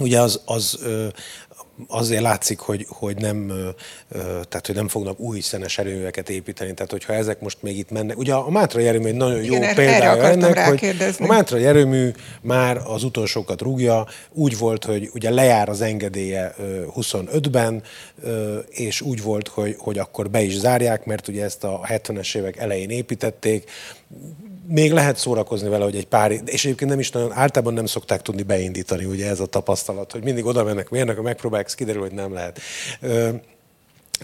[0.00, 0.78] ugye az, az
[1.88, 3.52] azért látszik, hogy, hogy, nem,
[4.48, 6.74] tehát, hogy nem fognak új szenes erőműveket építeni.
[6.74, 8.18] Tehát, hogyha ezek most még itt mennek.
[8.18, 12.10] Ugye a Mátrai erőmű egy nagyon jó Igen, példája ennek, hogy a Mátrai erőmű
[12.40, 14.06] már az utolsókat rúgja.
[14.32, 16.54] Úgy volt, hogy ugye lejár az engedélye
[16.96, 17.82] 25-ben,
[18.68, 22.56] és úgy volt, hogy, hogy akkor be is zárják, mert ugye ezt a 70-es évek
[22.56, 23.70] elején építették
[24.68, 28.22] még lehet szórakozni vele, hogy egy pár, és egyébként nem is nagyon, általában nem szokták
[28.22, 32.32] tudni beindítani, ugye ez a tapasztalat, hogy mindig oda mennek mérnek, megpróbálják, kiderül, hogy nem
[32.32, 32.60] lehet.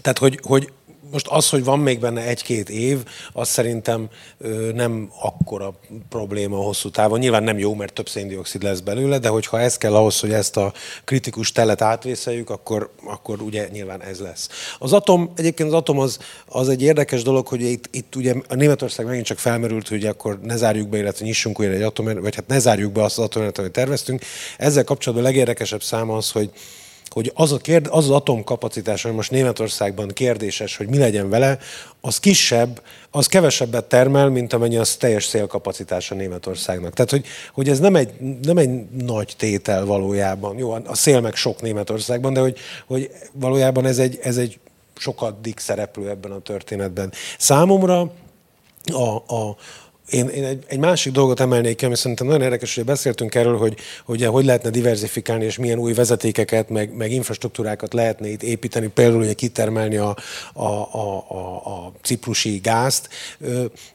[0.01, 0.71] Tehát, hogy, hogy
[1.13, 4.07] most az, hogy van még benne egy-két év, az szerintem
[4.73, 5.73] nem akkora
[6.09, 7.19] probléma hosszú távon.
[7.19, 10.57] Nyilván nem jó, mert több széndiokszid lesz belőle, de hogyha ez kell ahhoz, hogy ezt
[10.57, 10.73] a
[11.03, 14.49] kritikus telet átvészeljük, akkor, akkor ugye nyilván ez lesz.
[14.79, 18.55] Az atom, egyébként az atom az, az egy érdekes dolog, hogy itt, itt ugye a
[18.55, 22.35] Németország megint csak felmerült, hogy akkor ne zárjuk be, illetve nyissunk újra egy atom, vagy
[22.35, 24.23] hát ne zárjuk be azt az atomerőt, amit terveztünk.
[24.57, 26.49] Ezzel kapcsolatban a legérdekesebb szám az, hogy
[27.13, 31.57] hogy az, a kérd, az az atomkapacitás, ami most Németországban kérdéses, hogy mi legyen vele,
[32.01, 36.93] az kisebb, az kevesebbet termel, mint amennyi az teljes szélkapacitása Németországnak.
[36.93, 38.09] Tehát, hogy, hogy ez nem egy,
[38.41, 40.57] nem egy nagy tétel valójában.
[40.57, 44.59] Jó, a szél meg sok Németországban, de hogy, hogy valójában ez egy, ez egy
[44.97, 47.11] sokadik szereplő ebben a történetben.
[47.37, 48.11] Számomra
[48.91, 49.57] a, a,
[50.09, 53.57] én, én egy, egy másik dolgot emelnék ki, ami szerintem nagyon érdekes, hogy beszéltünk erről,
[53.57, 58.87] hogy, hogy hogy lehetne diversifikálni, és milyen új vezetékeket, meg, meg infrastruktúrákat lehetne itt építeni,
[58.87, 60.15] például ugye kitermelni a,
[60.53, 61.17] a, a,
[61.65, 63.09] a, ciprusi gázt.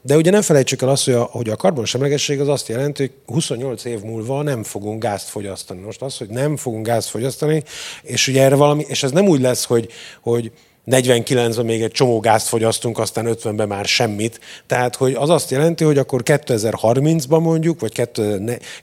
[0.01, 3.11] De ugye nem felejtsük el azt, hogy a, hogy a karbonsemlegesség az azt jelenti, hogy
[3.25, 5.81] 28 év múlva nem fogunk gázt fogyasztani.
[5.81, 7.63] Most az, hogy nem fogunk gázt fogyasztani,
[8.03, 9.89] és ugye erre valami, és ez nem úgy lesz, hogy,
[10.21, 10.51] hogy
[10.89, 14.39] 49-ben még egy csomó gázt fogyasztunk, aztán 50-ben már semmit.
[14.67, 17.91] Tehát, hogy az azt jelenti, hogy akkor 2030-ban mondjuk, vagy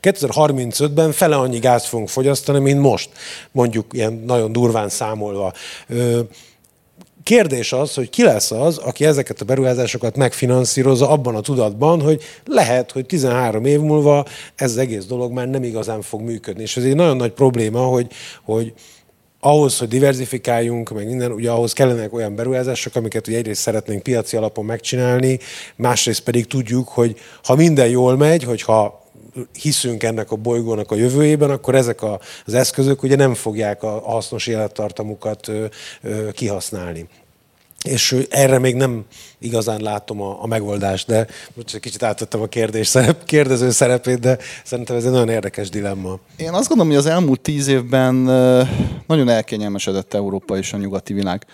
[0.03, 3.11] 2035-ben fele annyi gázt fogunk fogyasztani, mint most.
[3.53, 5.53] Mondjuk ilyen nagyon durván számolva.
[7.23, 12.23] Kérdés az, hogy ki lesz az, aki ezeket a beruházásokat megfinanszírozza abban a tudatban, hogy
[12.45, 16.62] lehet, hogy 13 év múlva ez az egész dolog már nem igazán fog működni.
[16.62, 18.07] És ez egy nagyon nagy probléma, hogy,
[18.45, 18.73] hogy
[19.47, 24.37] ahhoz, hogy diversifikáljunk, meg minden, ugye ahhoz kellenek olyan beruházások, amiket ugye egyrészt szeretnénk piaci
[24.37, 25.39] alapon megcsinálni,
[25.77, 29.05] másrészt pedig tudjuk, hogy ha minden jól megy, hogyha
[29.63, 34.01] hiszünk ennek a bolygónak a jövőjében, akkor ezek a, az eszközök ugye nem fogják a
[34.05, 35.51] hasznos élettartamukat
[36.33, 37.09] kihasználni
[37.87, 39.05] és erre még nem
[39.38, 44.18] igazán látom a, a megoldást, de most egy kicsit átvettem a kérdés szerep, kérdező szerepét,
[44.18, 46.18] de szerintem ez egy nagyon érdekes dilemma.
[46.37, 48.14] Én azt gondolom, hogy az elmúlt tíz évben
[49.07, 51.46] nagyon elkényelmesedett Európa és a nyugati világ.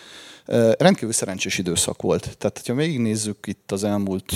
[0.79, 2.37] Rendkívül szerencsés időszak volt.
[2.39, 4.33] Tehát, ha végignézzük itt az elmúlt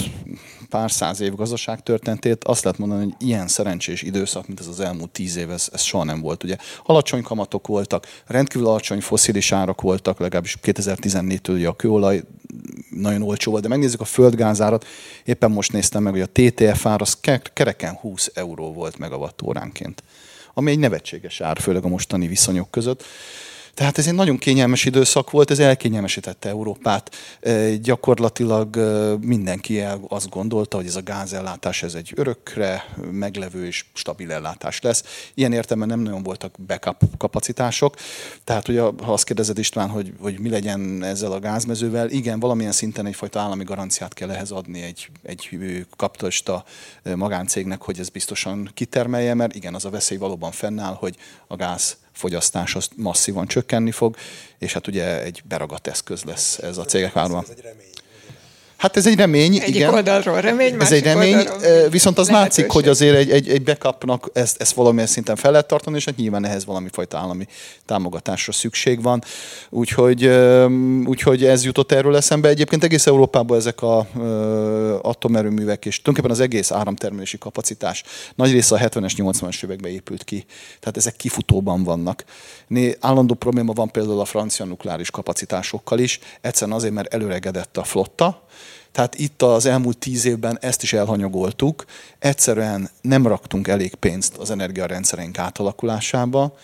[0.69, 4.81] pár száz év gazdaság történetét, azt lehet mondani, hogy ilyen szerencsés időszak, mint ez az
[4.81, 6.45] elmúlt tíz év, ez, ez soha nem volt.
[6.45, 12.23] Ugye alacsony kamatok voltak, rendkívül alacsony foszilis árak voltak, legalábbis 2014-től ugye a kőolaj
[12.90, 14.87] nagyon olcsó volt, de megnézzük a földgázárat,
[15.25, 17.19] éppen most néztem meg, hogy a TTF ár az
[17.53, 20.03] kereken 20 euró volt megawattóránként
[20.59, 23.05] ami egy nevetséges ár, főleg a mostani viszonyok között.
[23.76, 27.16] Tehát ez egy nagyon kényelmes időszak volt, ez elkényelmesítette Európát.
[27.82, 28.76] Gyakorlatilag
[29.20, 35.30] mindenki azt gondolta, hogy ez a gázellátás ez egy örökre meglevő és stabil ellátás lesz.
[35.34, 37.94] Ilyen értelemben nem nagyon voltak backup kapacitások.
[38.44, 42.72] Tehát ugye, ha azt kérdezed István, hogy, hogy mi legyen ezzel a gázmezővel, igen, valamilyen
[42.72, 45.48] szinten egyfajta állami garanciát kell ehhez adni egy, egy
[45.96, 46.64] kapitalista
[47.14, 51.96] magáncégnek, hogy ez biztosan kitermelje, mert igen, az a veszély valóban fennáll, hogy a gáz
[52.16, 54.16] fogyasztás az masszívan csökkenni fog,
[54.59, 57.37] és hát ugye egy beragadt eszköz lesz ez a cégek várva.
[57.37, 57.76] Hát
[58.87, 59.94] Hát ez egy remény, Egyik igen.
[59.94, 61.37] oldalról remény, Ez egy remény,
[61.90, 62.64] viszont az lehetőség.
[62.64, 66.05] látszik, hogy azért egy, egy, egy backupnak ezt, ezt valamilyen szinten fel lehet tartani, és
[66.05, 67.46] hát nyilván ehhez valami fajta állami
[67.87, 69.22] támogatásra szükség van.
[69.70, 70.31] Úgyhogy,
[71.05, 72.49] úgyhogy ez jutott erről eszembe.
[72.49, 74.07] Egyébként egész Európában ezek a
[75.03, 78.03] atomerőművek, és tulajdonképpen az egész áramtermelési kapacitás
[78.35, 80.44] nagy része a 70-es, 80-as években épült ki.
[80.81, 82.25] Tehát ezek kifutóban vannak.
[82.66, 87.85] Né, állandó probléma van például a francia nukleáris kapacitásokkal is, egyszerűen azért, mert előregedett a
[87.85, 88.44] flotta,
[88.96, 91.85] tehát itt az elmúlt tíz évben ezt is elhanyagoltuk.
[92.18, 96.56] Egyszerűen nem raktunk elég pénzt az energiarendszerünk átalakulásába,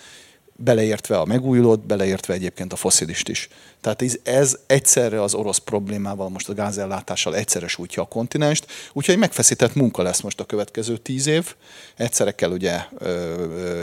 [0.64, 3.48] beleértve a megújulót, beleértve egyébként a foszilist is.
[3.80, 9.18] Tehát ez, ez egyszerre az orosz problémával, most a gázellátással egyszerre sújtja a kontinenst, úgyhogy
[9.18, 11.54] megfeszített munka lesz most a következő tíz év.
[11.96, 12.80] Egyszerre kell ugye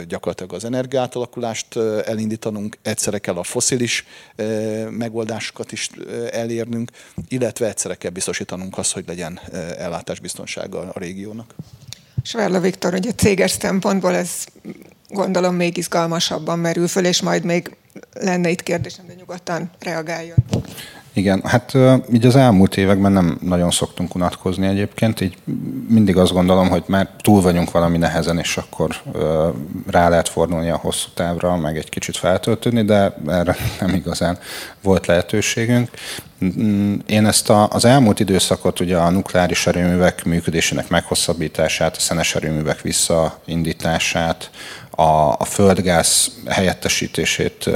[0.08, 4.06] gyakorlatilag az energiátalakulást elindítanunk, egyszerre kell a foszilis
[4.90, 5.90] megoldásokat is
[6.30, 6.90] elérnünk,
[7.28, 9.40] illetve egyszerre kell biztosítanunk azt, hogy legyen
[9.78, 11.54] ellátásbiztonsága a régiónak.
[12.22, 14.30] Sverla Viktor, ugye céges szempontból ez
[15.08, 17.76] gondolom még izgalmasabban merül föl, és majd még
[18.12, 20.44] lenne itt kérdésem, de nyugodtan reagáljon.
[21.20, 21.76] Igen, hát
[22.12, 25.36] így az elmúlt években nem nagyon szoktunk unatkozni egyébként, így
[25.88, 28.96] mindig azt gondolom, hogy már túl vagyunk valami nehezen, és akkor
[29.90, 34.38] rá lehet fordulni a hosszú távra, meg egy kicsit feltöltődni, de erre nem igazán
[34.82, 35.90] volt lehetőségünk.
[36.44, 42.34] Mm, én ezt a, az elmúlt időszakot, ugye a nukleáris erőművek működésének meghosszabbítását, a szenes
[42.34, 44.50] erőművek visszaindítását,
[44.90, 47.70] a, a földgáz helyettesítését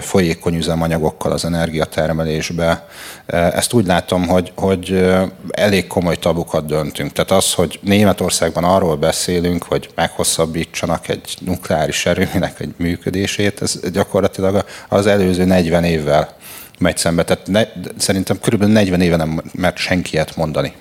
[0.00, 2.86] folyékony üzemanyagokkal az energiatermelésbe.
[3.26, 5.10] Ezt úgy látom, hogy, hogy
[5.50, 7.12] elég komoly tabukat döntünk.
[7.12, 14.64] Tehát az, hogy Németországban arról beszélünk, hogy meghosszabbítsanak egy nukleáris erőműnek egy működését, ez gyakorlatilag
[14.88, 16.38] az előző 40 évvel
[16.80, 17.24] megy szembe.
[17.24, 17.62] Tehát ne,
[17.96, 20.72] szerintem körülbelül 40 éve nem mert senki ilyet mondani.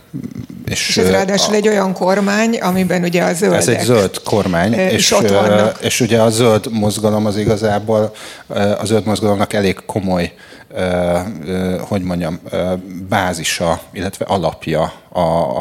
[0.65, 3.59] És, és ez ráadásul a, egy olyan kormány, amiben ugye a zöldek...
[3.59, 5.77] Ez egy zöld kormány, és, ott vannak.
[5.81, 8.15] és ugye a zöld mozgalom az igazából,
[8.79, 10.33] a zöld mozgalomnak elég komoly
[11.79, 12.39] hogy mondjam,
[13.09, 14.93] bázisa, illetve alapja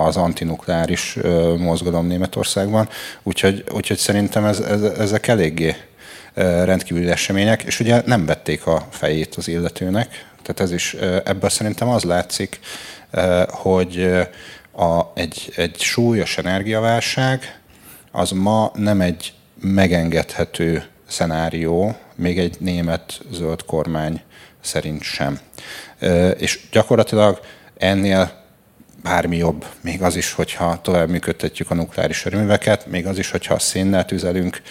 [0.06, 1.18] az antinukleáris
[1.58, 2.88] mozgalom Németországban.
[3.22, 5.76] Úgyhogy, úgyhogy szerintem ez, ez, ezek eléggé
[6.38, 11.88] rendkívüli események, és ugye nem vették a fejét az illetőnek, tehát ez is ebből szerintem
[11.88, 12.60] az látszik,
[13.48, 14.10] hogy
[14.72, 17.60] a, egy, egy súlyos energiaválság
[18.12, 24.20] az ma nem egy megengedhető szenárió, még egy német zöld kormány
[24.60, 25.38] szerint sem.
[26.38, 27.40] És gyakorlatilag
[27.76, 28.37] ennél
[29.02, 33.54] bármi jobb, még az is, hogyha tovább működtetjük a nukleáris erőműveket, még az is, hogyha
[33.54, 34.62] a szénnel tüzelünk,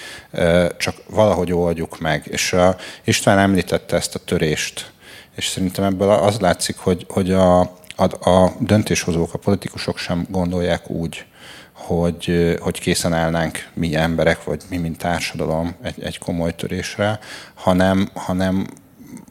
[0.78, 2.24] csak valahogy oldjuk meg.
[2.26, 2.56] És
[3.04, 4.92] István említette ezt a törést,
[5.36, 7.60] és szerintem ebből az látszik, hogy, hogy a,
[7.96, 11.26] a, a döntéshozók, a politikusok sem gondolják úgy,
[11.74, 17.20] hogy, hogy készen állnánk mi emberek, vagy mi, mint társadalom egy, egy komoly törésre,
[17.54, 18.68] hanem, hanem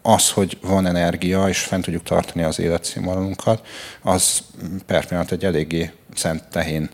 [0.03, 3.67] az, hogy van energia, és fent tudjuk tartani az életszínvonalunkat,
[4.03, 4.43] az
[4.87, 6.91] per pillanat egy eléggé szent tehén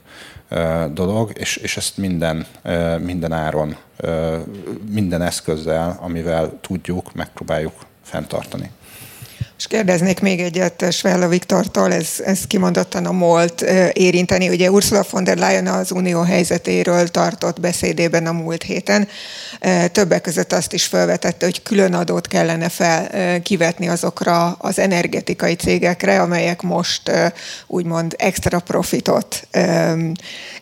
[0.93, 2.47] dolog, és, és ezt minden,
[2.99, 3.77] minden áron,
[4.91, 8.71] minden eszközzel, amivel tudjuk, megpróbáljuk fenntartani.
[9.63, 13.61] És kérdeznék még egyet Svella Viktortól, ez, ez kimondottan a MOLT
[13.93, 14.49] érinteni.
[14.49, 19.09] Ugye Ursula von der Leyen az unió helyzetéről tartott beszédében a múlt héten.
[19.93, 23.11] Többek között azt is felvetette, hogy külön adót kellene fel
[23.43, 27.11] kivetni azokra az energetikai cégekre, amelyek most
[27.67, 29.49] úgymond extra profitot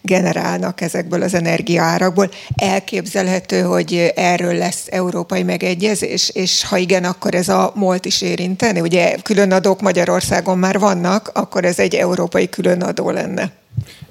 [0.02, 2.30] generálnak ezekből az energiaárakból.
[2.54, 8.88] Elképzelhető, hogy erről lesz európai megegyezés, és ha igen, akkor ez a MOLT is érinteni?
[8.90, 13.50] Ugye különadók Magyarországon már vannak, akkor ez egy európai különadó lenne.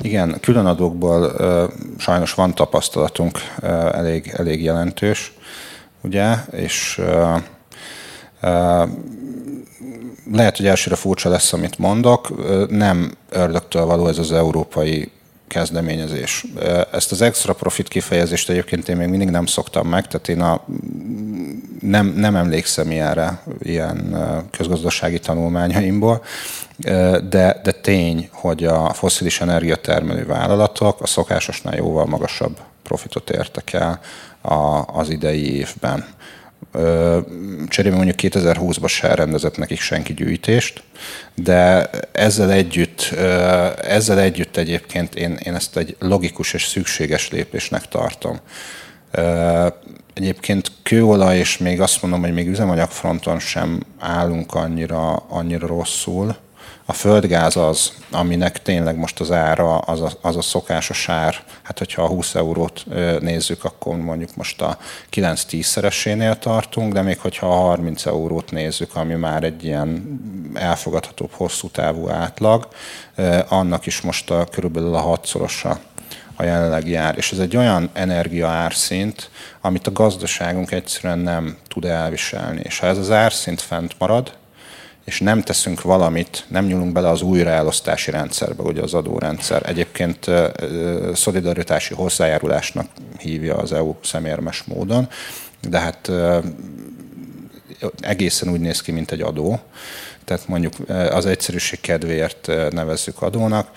[0.01, 1.35] Igen, különadókból
[1.97, 3.39] sajnos van tapasztalatunk
[3.91, 5.33] elég, elég jelentős,
[6.01, 7.01] ugye, és
[10.31, 12.29] lehet, hogy elsőre furcsa lesz, amit mondok,
[12.69, 15.11] nem ördögtől való ez az európai
[15.49, 16.45] kezdeményezés.
[16.91, 20.63] Ezt az extra profit kifejezést egyébként én még mindig nem szoktam meg, tehát én a,
[21.81, 24.17] nem, nem emlékszem ilyenre, ilyen
[24.51, 26.23] közgazdasági tanulmányaimból,
[27.29, 33.99] de, de tény, hogy a foszilis energiatermelő vállalatok a szokásosnál jóval magasabb profitot értek el
[34.85, 36.05] az idei évben
[37.67, 40.83] cserébe mondjuk 2020-ban se rendezett nekik senki gyűjtést,
[41.35, 43.01] de ezzel együtt,
[43.81, 48.39] ezzel együtt egyébként én, én ezt egy logikus és szükséges lépésnek tartom.
[50.13, 56.35] Egyébként kőolaj, és még azt mondom, hogy még üzemanyagfronton sem állunk annyira, annyira rosszul,
[56.89, 61.77] a földgáz az, aminek tényleg most az ára, az a, az a szokásos ár, hát
[61.77, 62.85] hogyha a 20 eurót
[63.19, 64.77] nézzük, akkor mondjuk most a
[65.11, 70.19] 9-10 szeresénél tartunk, de még hogyha a 30 eurót nézzük, ami már egy ilyen
[70.53, 72.67] elfogadhatóbb hosszú távú átlag,
[73.47, 75.79] annak is most a, körülbelül a hatszorosa
[76.35, 77.17] a jelenlegi ár.
[77.17, 79.29] És ez egy olyan energiaárszint,
[79.61, 82.61] amit a gazdaságunk egyszerűen nem tud elviselni.
[82.63, 84.37] És ha ez az árszint fent marad,
[85.05, 89.69] és nem teszünk valamit, nem nyúlunk bele az újraelosztási rendszerbe, ugye az adórendszer.
[89.69, 90.25] Egyébként
[91.13, 95.09] szolidaritási hozzájárulásnak hívja az EU szemérmes módon,
[95.69, 96.11] de hát
[97.99, 99.59] egészen úgy néz ki, mint egy adó.
[100.25, 103.71] Tehát mondjuk az egyszerűség kedvéért nevezzük adónak.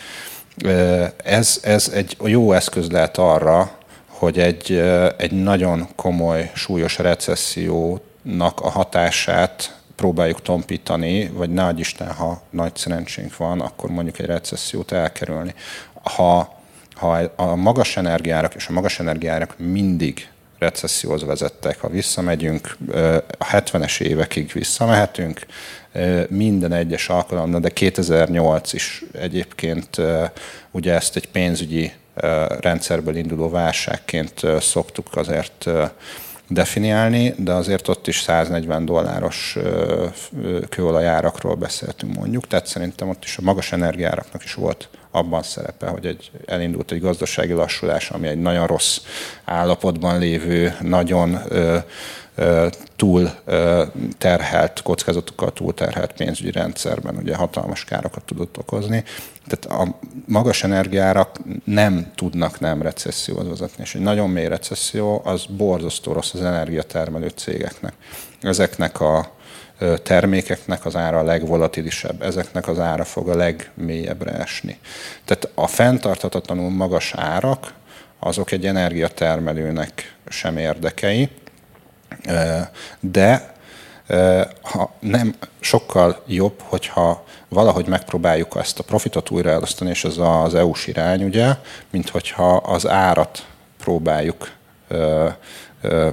[1.24, 4.72] Ez, ez egy jó eszköz lehet arra, hogy egy,
[5.16, 13.36] egy nagyon komoly, súlyos recessziónak a hatását próbáljuk tompítani, vagy nagy Isten, ha nagy szerencsénk
[13.36, 15.54] van, akkor mondjuk egy recessziót elkerülni.
[16.02, 16.60] Ha,
[16.94, 20.28] ha a magas energiárak és a magas energiárak mindig
[20.58, 21.80] recesszióhoz vezettek.
[21.80, 22.76] Ha visszamegyünk,
[23.38, 25.46] a 70-es évekig visszamehetünk,
[26.28, 29.96] minden egyes alkalommal, de 2008 is egyébként
[30.70, 31.92] ugye ezt egy pénzügyi
[32.60, 35.68] rendszerből induló válságként szoktuk azért
[36.48, 39.58] definiálni, de azért ott is 140 dolláros
[40.68, 46.06] kőolajárakról beszéltünk mondjuk, tehát szerintem ott is a magas energiáraknak is volt abban szerepe, hogy
[46.06, 49.00] egy, elindult egy gazdasági lassulás, ami egy nagyon rossz
[49.44, 51.78] állapotban lévő, nagyon ö,
[52.96, 53.30] túl
[54.18, 59.04] terhelt, kockázatokkal túl terhelt pénzügyi rendszerben ugye hatalmas károkat tudott okozni.
[59.46, 65.44] Tehát a magas energiárak nem tudnak nem recesszióhoz vezetni, és egy nagyon mély recesszió az
[65.44, 67.92] borzasztó rossz az energiatermelő cégeknek.
[68.40, 69.30] Ezeknek a
[70.02, 74.78] termékeknek az ára a legvolatilisebb, ezeknek az ára fog a legmélyebbre esni.
[75.24, 77.74] Tehát a fenntarthatatlanul magas árak,
[78.18, 81.28] azok egy energiatermelőnek sem érdekei,
[83.00, 83.54] de
[84.62, 90.54] ha nem sokkal jobb, hogyha valahogy megpróbáljuk ezt a profitot újra elosztani, és ez az
[90.54, 91.54] EU-s irány, ugye,
[91.90, 93.46] mint hogyha az árat
[93.78, 94.50] próbáljuk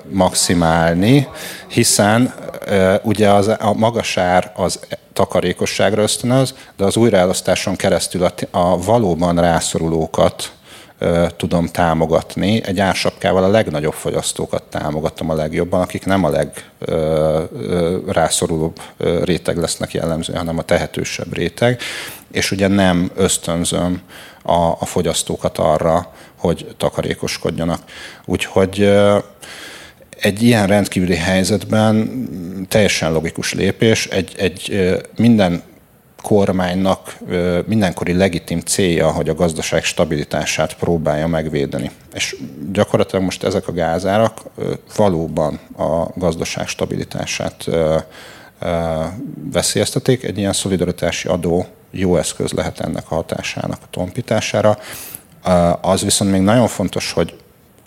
[0.10, 1.28] maximálni,
[1.68, 2.34] hiszen
[3.04, 4.80] ugye az, a magas ár az
[5.14, 10.52] takarékosságra ösztönöz, de az újraelosztáson keresztül a, a valóban rászorulókat
[11.38, 12.62] tudom támogatni.
[12.66, 16.30] Egy ársapkával a legnagyobb fogyasztókat támogatom a legjobban, akik nem a
[18.06, 18.82] legrászorulóbb
[19.24, 21.82] réteg lesznek jellemzően, hanem a tehetősebb réteg,
[22.32, 24.02] és ugye nem ösztönzöm
[24.42, 27.82] a, a fogyasztókat arra, hogy takarékoskodjanak.
[28.26, 28.92] Úgyhogy
[30.20, 32.28] egy ilyen rendkívüli helyzetben
[32.68, 35.64] teljesen logikus lépés, egy, egy minden
[36.30, 37.18] kormánynak
[37.66, 41.92] mindenkori legitim célja, hogy a gazdaság stabilitását próbálja megvédeni.
[42.14, 42.36] És
[42.72, 44.42] gyakorlatilag most ezek a gázárak
[44.96, 47.66] valóban a gazdaság stabilitását
[49.52, 50.24] veszélyeztetik.
[50.24, 54.78] Egy ilyen szolidaritási adó jó eszköz lehet ennek a hatásának a tompítására.
[55.82, 57.36] Az viszont még nagyon fontos, hogy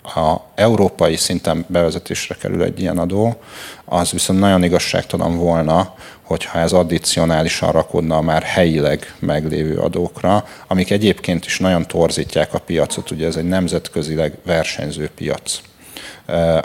[0.03, 3.35] a európai szinten bevezetésre kerül egy ilyen adó,
[3.85, 5.93] az viszont nagyon igazságtalan volna,
[6.33, 12.59] hogyha ez addicionálisan rakodna a már helyileg meglévő adókra, amik egyébként is nagyon torzítják a
[12.59, 15.59] piacot, ugye ez egy nemzetközileg versenyző piac.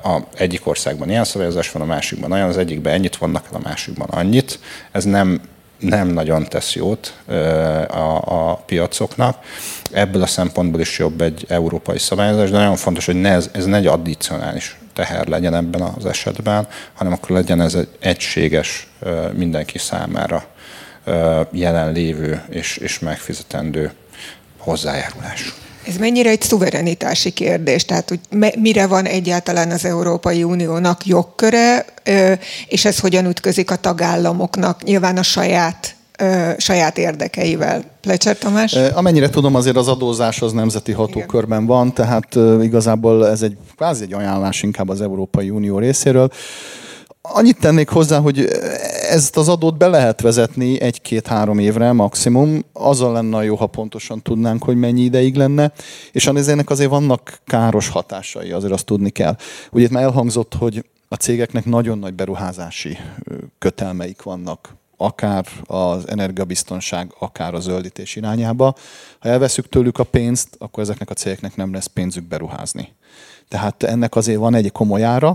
[0.03, 4.09] A egyik országban ilyen szabályozás van, a másikban olyan, az egyikben ennyit vannak, a másikban
[4.09, 4.59] annyit.
[4.93, 5.41] Ez nem
[5.79, 7.15] nem nagyon tesz jót
[7.89, 9.37] a, a piacoknak.
[9.93, 13.65] Ebből a szempontból is jobb egy európai szabályozás, de nagyon fontos, hogy ne ez, ez
[13.65, 18.89] ne egy addicionális teher legyen ebben az esetben, hanem akkor legyen ez egy egységes
[19.35, 20.45] mindenki számára
[21.53, 23.93] jelenlévő és, és megfizetendő
[24.59, 25.55] hozzájárulás.
[25.87, 27.85] Ez mennyire egy szuverenitási kérdés?
[27.85, 28.21] Tehát, hogy
[28.59, 31.85] mire van egyáltalán az Európai Uniónak jogköre,
[32.69, 35.97] és ez hogyan ütközik a tagállamoknak nyilván a saját
[36.57, 37.83] saját érdekeivel.
[38.01, 38.73] Plecser Tamás?
[38.73, 44.13] Amennyire tudom, azért az adózás az nemzeti hatókörben van, tehát igazából ez egy kvázi egy
[44.13, 46.31] ajánlás inkább az Európai Unió részéről.
[47.23, 48.49] Annyit tennék hozzá, hogy
[49.11, 52.65] ezt az adót be lehet vezetni egy-két-három évre maximum.
[52.73, 55.73] Azzal lenne jó, ha pontosan tudnánk, hogy mennyi ideig lenne.
[56.13, 59.37] És ennek azért vannak káros hatásai, azért azt tudni kell.
[59.71, 62.99] Ugye itt már elhangzott, hogy a cégeknek nagyon nagy beruházási
[63.59, 68.75] kötelmeik vannak akár az energiabiztonság, akár a zöldítés irányába.
[69.19, 72.97] Ha elveszük tőlük a pénzt, akkor ezeknek a cégeknek nem lesz pénzük beruházni.
[73.49, 75.29] Tehát ennek azért van egy komoly ára.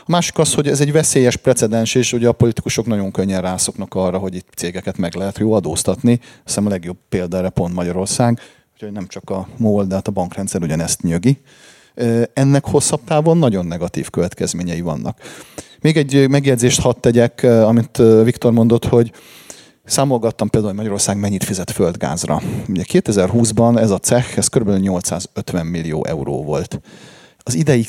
[0.00, 3.94] A másik az, hogy ez egy veszélyes precedens, és ugye a politikusok nagyon könnyen rászoknak
[3.94, 6.20] arra, hogy itt cégeket meg lehet jó adóztatni.
[6.44, 8.40] Hiszem a legjobb példa erre pont Magyarország,
[8.74, 11.38] úgyhogy nem csak a MOL, de hát a bankrendszer ugyanezt nyögi.
[12.32, 15.18] Ennek hosszabb távon nagyon negatív következményei vannak.
[15.80, 19.12] Még egy megjegyzést hadd tegyek, amit Viktor mondott, hogy
[19.84, 22.42] Számolgattam például, hogy Magyarország mennyit fizet földgázra.
[22.68, 24.70] Ugye 2020-ban ez a cech, ez kb.
[24.70, 26.80] 850 millió euró volt.
[27.48, 27.86] Az idei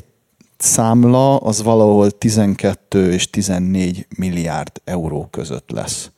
[0.57, 6.11] számla az valahol 12 és 14 milliárd euró között lesz.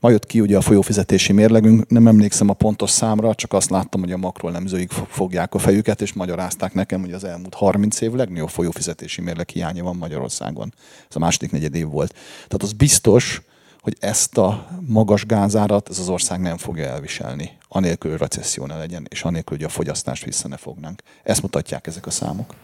[0.00, 4.00] Ma jött ki ugye a folyófizetési mérlegünk, nem emlékszem a pontos számra, csak azt láttam,
[4.00, 8.48] hogy a makrolemzőik fogják a fejüket, és magyarázták nekem, hogy az elmúlt 30 év legnagyobb
[8.48, 10.74] folyófizetési mérleg hiánya van Magyarországon.
[11.08, 12.12] Ez a második negyed év volt.
[12.34, 13.42] Tehát az biztos,
[13.80, 18.76] hogy ezt a magas gázárat ez az ország nem fogja elviselni, anélkül, hogy recesszió ne
[18.76, 21.02] legyen, és anélkül, hogy a fogyasztást vissza ne fognánk.
[21.22, 22.54] Ezt mutatják ezek a számok.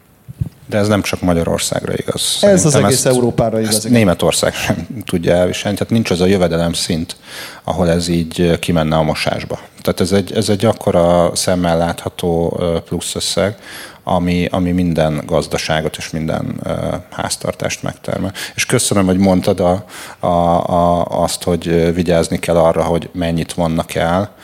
[0.67, 2.21] De ez nem csak Magyarországra igaz.
[2.21, 3.75] Szerintem ez az egész ezt, Európára igaz.
[3.75, 7.17] Ezt Németország sem tudja elviselni, tehát nincs az a jövedelem szint,
[7.65, 9.59] ahol ez így kimenne a mosásba.
[9.81, 13.57] Tehát ez egy, ez egy akkora szemmel látható plusz összeg,
[14.05, 16.75] ami, ami minden gazdaságot és minden uh,
[17.11, 18.33] háztartást megtermel.
[18.55, 19.85] És köszönöm, hogy mondtad a,
[20.19, 24.35] a, a, azt, hogy vigyázni kell arra, hogy mennyit vannak el,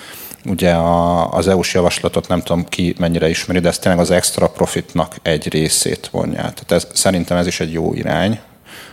[0.44, 4.48] Ugye a, az EU-s javaslatot nem tudom ki mennyire ismeri, de ez tényleg az extra
[4.48, 6.36] profitnak egy részét vonja.
[6.36, 8.40] Tehát ez, szerintem ez is egy jó irány.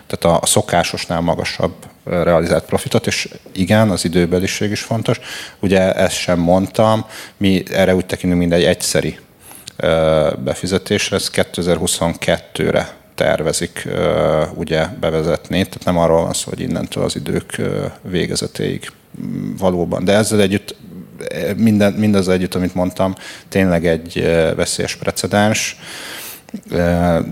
[0.08, 1.74] Tehát a, szokásosnál magasabb
[2.04, 5.20] realizált profitot, és igen, az időbeliség is fontos.
[5.60, 7.06] Ugye ezt sem mondtam,
[7.38, 9.20] mi erre úgy tekintünk, mint egy egyszeri
[10.44, 13.88] befizetésre, ez 2022-re tervezik
[14.54, 17.62] ugye bevezetni, tehát nem arról van szó, hogy innentől az idők
[18.02, 18.92] végezetéig
[19.58, 20.06] valóban.
[20.06, 20.76] De ezzel együtt
[21.58, 23.16] minden, mindaz együtt, amit mondtam,
[23.50, 24.24] tényleg egy
[24.56, 25.78] veszélyes precedens,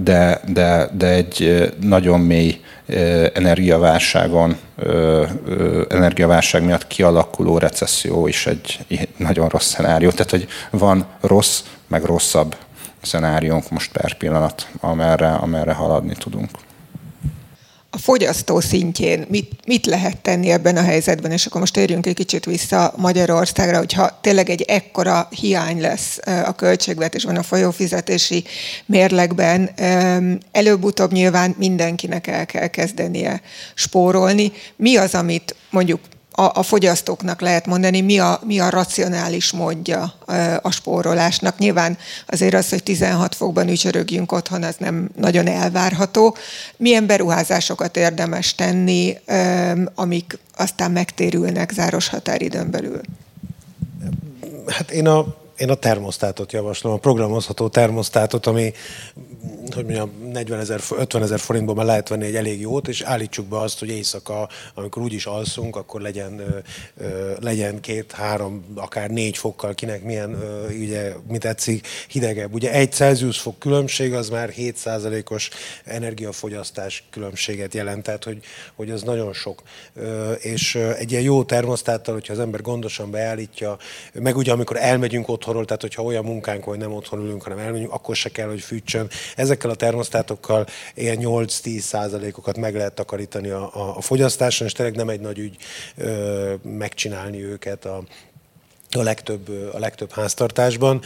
[0.04, 2.60] de, de, de egy nagyon mély
[3.34, 4.58] energiaválságon,
[5.90, 8.86] energiaválság miatt kialakuló recesszió is egy
[9.18, 10.10] nagyon rossz szenárió.
[10.10, 12.56] Tehát, hogy van rossz, meg rosszabb
[13.02, 16.50] szenáriónk most per pillanat, amerre, amerre haladni tudunk
[17.94, 22.16] a fogyasztó szintjén mit, mit lehet tenni ebben a helyzetben, és akkor most térjünk egy
[22.16, 28.44] kicsit vissza Magyarországra, hogyha tényleg egy ekkora hiány lesz a költségvetésben, a folyófizetési
[28.86, 29.70] mérlegben,
[30.52, 33.42] előbb-utóbb nyilván mindenkinek el kell kezdenie
[33.74, 34.52] spórolni.
[34.76, 36.00] Mi az, amit mondjuk
[36.36, 40.14] a, a fogyasztóknak lehet mondani, mi a, mi a racionális módja
[40.62, 41.58] a spórolásnak.
[41.58, 46.36] Nyilván azért az, hogy 16 fokban ücsörögjünk otthon, az nem nagyon elvárható.
[46.78, 49.18] Milyen beruházásokat érdemes tenni,
[49.96, 53.02] amik aztán megtérülnek záros határidőn belül?
[54.68, 58.74] Hát én a, én a termosztátot javaslom, a programozható termosztátot, ami
[59.74, 63.46] hogy mondjam, 40 ezer, 50 ezer forintból már lehet venni egy elég jót, és állítsuk
[63.46, 66.64] be azt, hogy éjszaka, amikor úgyis alszunk, akkor legyen,
[67.40, 70.38] legyen két, három, akár négy fokkal, kinek milyen,
[70.82, 72.54] ugye, mit tetszik, hidegebb.
[72.54, 75.50] Ugye egy Celsius fok különbség az már 7%-os
[75.86, 78.40] energiafogyasztás különbséget jelent, tehát hogy,
[78.76, 79.62] hogy az nagyon sok.
[80.40, 83.78] És egy ilyen jó termosztáttal, hogyha az ember gondosan beállítja,
[84.14, 87.92] meg ugye amikor elmegyünk otthonról, tehát hogyha olyan munkánk, hogy nem otthon ülünk, hanem elmegyünk,
[87.92, 89.10] akkor se kell, hogy fűtsön.
[89.36, 90.66] Ezekkel a termosztátokkal
[90.96, 95.40] ilyen 8-10 százalékokat meg lehet takarítani a, a, a fogyasztáson, és tényleg nem egy nagy
[95.40, 95.56] ügy
[95.98, 98.04] ö, megcsinálni őket a,
[98.92, 101.02] a legtöbb, a legtöbb háztartásban.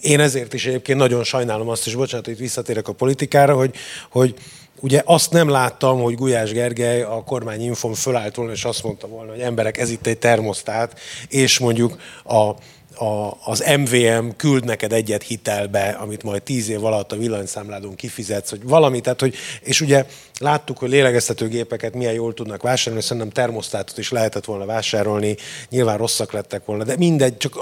[0.00, 3.74] Én ezért is egyébként nagyon sajnálom azt is, bocsánat, hogy visszatérek a politikára, hogy,
[4.10, 4.34] hogy
[4.80, 9.30] Ugye azt nem láttam, hogy Gulyás Gergely a kormányinfon fölállt volna, és azt mondta volna,
[9.30, 12.50] hogy emberek, ez itt egy termosztát, és mondjuk a
[12.98, 18.50] a, az MVM küld neked egyet hitelbe, amit majd tíz év alatt a villanyszámládon kifizetsz,
[18.50, 20.06] hogy valami, tehát hogy, és ugye
[20.40, 25.36] láttuk, hogy lélegeztetőgépeket milyen jól tudnak vásárolni, szerintem termosztátot is lehetett volna vásárolni,
[25.70, 27.54] nyilván rosszak lettek volna, de mindegy, csak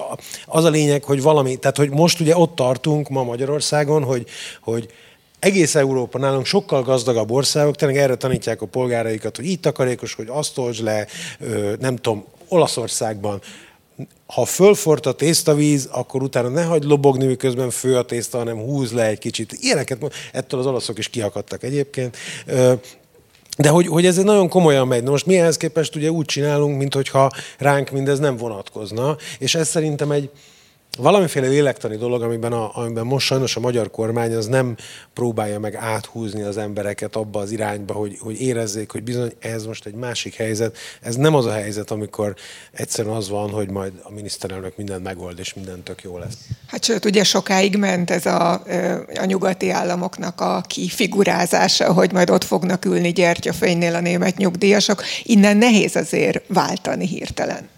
[0.47, 4.27] az a lényeg, hogy valami, tehát hogy most ugye ott tartunk ma Magyarországon, hogy,
[4.61, 4.89] hogy
[5.39, 10.27] egész Európa nálunk sokkal gazdagabb országok, tényleg erre tanítják a polgáraikat, hogy így takarékos, hogy
[10.29, 11.07] azt oltsd le,
[11.81, 13.41] nem tudom, Olaszországban
[14.27, 18.93] ha fölfort a tésztavíz, akkor utána ne hagyd lobogni, miközben fő a tészta, hanem húz
[18.93, 19.53] le egy kicsit.
[19.53, 22.17] Ilyeneket, ettől az olaszok is kiakadtak egyébként.
[23.59, 25.03] De hogy, hogy ez nagyon komolyan megy.
[25.03, 29.69] Na most mi ehhez képest ugye úgy csinálunk, mintha ránk mindez nem vonatkozna, és ez
[29.69, 30.31] szerintem egy,
[30.99, 34.77] valamiféle lélektani dolog, amiben, a, amiben most sajnos a magyar kormány az nem
[35.15, 39.87] próbálja meg áthúzni az embereket abba az irányba, hogy, hogy érezzék, hogy bizony ez most
[39.87, 40.77] egy másik helyzet.
[41.03, 42.35] Ez nem az a helyzet, amikor
[42.73, 46.39] egyszerűen az van, hogy majd a miniszterelnök mindent megold, és minden tök jó lesz.
[46.67, 48.53] Hát sőt, ugye sokáig ment ez a,
[49.15, 55.03] a nyugati államoknak a kifigurázása, hogy majd ott fognak ülni gyertyafénynél a német nyugdíjasok.
[55.23, 57.72] Innen nehéz azért váltani hirtelen.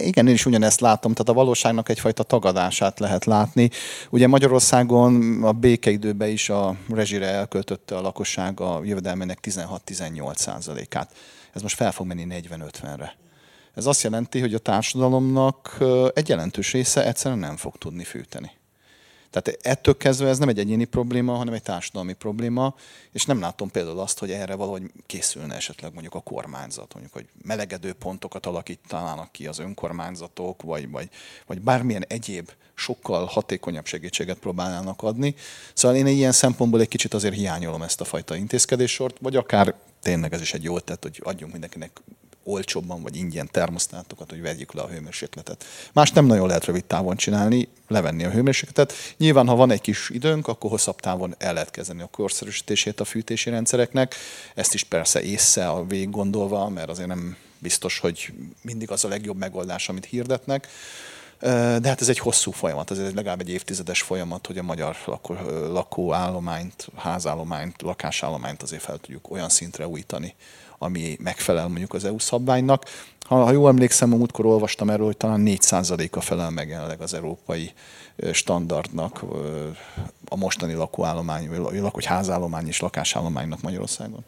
[0.00, 3.70] Igen, én is ugyanezt látom, tehát a valóságnak egyfajta tagadását lehet látni.
[4.10, 11.14] Ugye Magyarországon a békeidőben is a rezsire elköltötte a lakosság a jövedelmének 16-18 százalékát.
[11.52, 13.16] Ez most fel fog menni 40-50-re.
[13.74, 15.78] Ez azt jelenti, hogy a társadalomnak
[16.14, 18.50] egy jelentős része egyszerűen nem fog tudni fűteni.
[19.42, 22.74] Tehát ettől kezdve ez nem egy egyéni probléma, hanem egy társadalmi probléma,
[23.12, 27.26] és nem látom például azt, hogy erre valahogy készülne esetleg mondjuk a kormányzat, mondjuk, hogy
[27.42, 31.08] melegedő pontokat alakítanának ki az önkormányzatok, vagy, vagy,
[31.46, 35.34] vagy bármilyen egyéb sokkal hatékonyabb segítséget próbálnának adni.
[35.74, 40.32] Szóval én ilyen szempontból egy kicsit azért hiányolom ezt a fajta intézkedéssort, vagy akár tényleg
[40.32, 42.00] ez is egy jó tett, hogy adjunk mindenkinek
[42.46, 45.64] olcsóbban vagy ingyen termosztátokat, hogy vegyük le a hőmérsékletet.
[45.92, 48.92] Más nem nagyon lehet rövid távon csinálni, levenni a hőmérsékletet.
[49.16, 53.04] Nyilván, ha van egy kis időnk, akkor hosszabb távon el lehet kezdeni a korszerűsítését a
[53.04, 54.14] fűtési rendszereknek.
[54.54, 58.32] Ezt is persze észre a végig gondolva, mert azért nem biztos, hogy
[58.62, 60.68] mindig az a legjobb megoldás, amit hirdetnek.
[61.40, 64.96] De hát ez egy hosszú folyamat, ez egy legalább egy évtizedes folyamat, hogy a magyar
[65.04, 65.34] lakó,
[65.70, 70.34] lakóállományt, házállományt, lakásállományt azért fel tudjuk olyan szintre újítani,
[70.78, 72.84] ami megfelel mondjuk az EU szabványnak.
[73.20, 77.14] Ha, ha jól emlékszem, a múltkor olvastam erről, hogy talán 4%-a felel meg jelenleg az
[77.14, 77.72] európai
[78.32, 79.24] standardnak
[80.28, 81.50] a mostani lakóállomány,
[81.92, 84.24] vagy házállomány és lakásállománynak Magyarországon.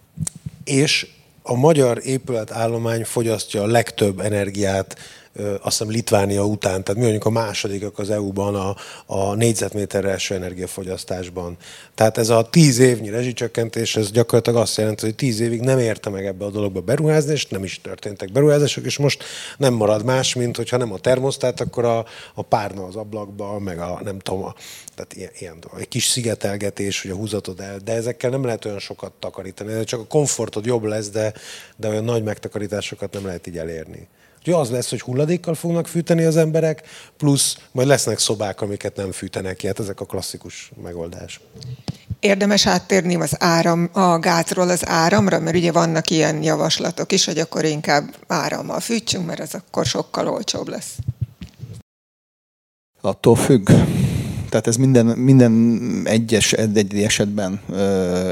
[0.65, 1.07] És
[1.43, 4.97] a magyar épületállomány fogyasztja a legtöbb energiát
[5.39, 8.77] azt hiszem Litvánia után, tehát mi vagyunk a másodikak az EU-ban a,
[9.07, 11.57] a négyzetméterre első energiafogyasztásban.
[11.95, 16.11] Tehát ez a tíz évnyi rezsicsökkentés, ez gyakorlatilag azt jelenti, hogy tíz évig nem érte
[16.11, 19.25] meg ebbe a dologba beruházni, és nem is történtek beruházások, és most
[19.57, 23.79] nem marad más, mint hogyha nem a termosztát, akkor a, a párna az ablakba, meg
[23.79, 24.55] a nem tudom, a,
[24.95, 28.79] tehát ilyen, ilyen egy kis szigetelgetés, hogy a húzatod el, de ezekkel nem lehet olyan
[28.79, 31.33] sokat takarítani, csak a komfortod jobb lesz, de,
[31.77, 34.09] de olyan nagy megtakarításokat nem lehet így elérni.
[34.39, 36.83] Úgyhogy az lesz, hogy hulladékkal fognak fűteni az emberek,
[37.17, 39.67] plusz majd lesznek szobák, amiket nem fűtenek ki.
[39.67, 41.41] Hát ezek a klasszikus megoldás.
[42.21, 47.39] Érdemes áttérni az áram, a gázról az áramra, mert ugye vannak ilyen javaslatok is, hogy
[47.39, 50.95] akkor inkább árammal fűtsünk, mert ez akkor sokkal olcsóbb lesz.
[53.01, 53.71] Attól függ.
[54.49, 57.61] Tehát ez minden, minden egyes egy esetben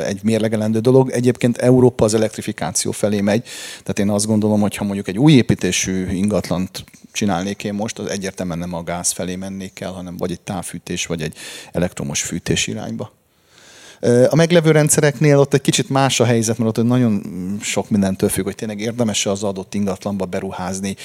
[0.07, 1.11] egy mérlegelendő dolog.
[1.11, 3.43] Egyébként Európa az elektrifikáció felé megy.
[3.69, 8.11] Tehát én azt gondolom, hogy ha mondjuk egy új építésű ingatlant csinálnék én most, az
[8.11, 11.37] egyértelműen nem a gáz felé mennék el, hanem vagy egy távfűtés, vagy egy
[11.73, 13.13] elektromos fűtés irányba.
[14.29, 17.23] A meglevő rendszereknél ott egy kicsit más a helyzet, mert ott nagyon
[17.63, 20.97] sok mindentől függ, hogy tényleg érdemes az adott ingatlanba beruházni.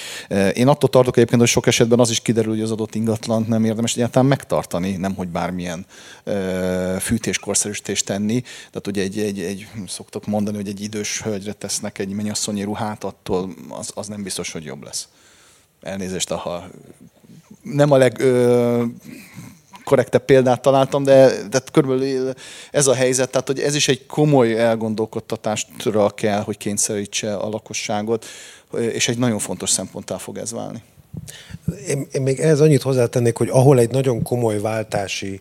[0.53, 3.65] Én attól tartok egyébként, hogy sok esetben az is kiderül, hogy az adott ingatlant nem
[3.65, 5.85] érdemes egyáltalán megtartani, nem hogy bármilyen
[6.99, 8.41] fűtéskorszerűsítést tenni.
[8.41, 13.03] Tehát ugye egy, egy, egy, szoktok mondani, hogy egy idős hölgyre tesznek egy mennyasszonyi ruhát,
[13.03, 15.07] attól az, az nem biztos, hogy jobb lesz.
[15.81, 16.69] Elnézést, ha
[17.61, 18.83] nem a leg ö,
[19.83, 22.33] korrektebb példát találtam, de, de körülbelül
[22.71, 28.25] ez a helyzet, tehát hogy ez is egy komoly elgondolkodtatásra kell, hogy kényszerítse a lakosságot,
[28.77, 30.83] és egy nagyon fontos szemponttá fog ez válni.
[31.87, 35.39] Én, én még ehhez annyit hozzátennék, hogy ahol egy nagyon komoly váltási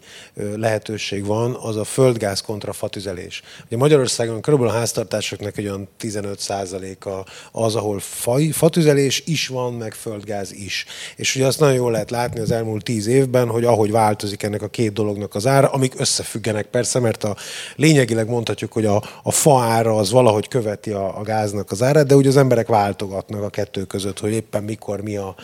[0.57, 3.43] lehetőség van, az a földgáz kontra fatüzelés.
[3.67, 9.93] Ugye Magyarországon körülbelül a háztartásoknak egy olyan 15%-a az, ahol faj, fatüzelés is van, meg
[9.93, 10.87] földgáz is.
[11.17, 14.63] És ugye azt nagyon jól lehet látni az elmúlt 10 évben, hogy ahogy változik ennek
[14.63, 17.37] a két dolognak az ára, amik összefüggenek persze, mert a
[17.77, 22.07] lényegileg mondhatjuk, hogy a, a fa ára az valahogy követi a, a gáznak az árát,
[22.07, 25.35] de ugye az emberek váltogatnak a kettő között, hogy éppen mikor mi a,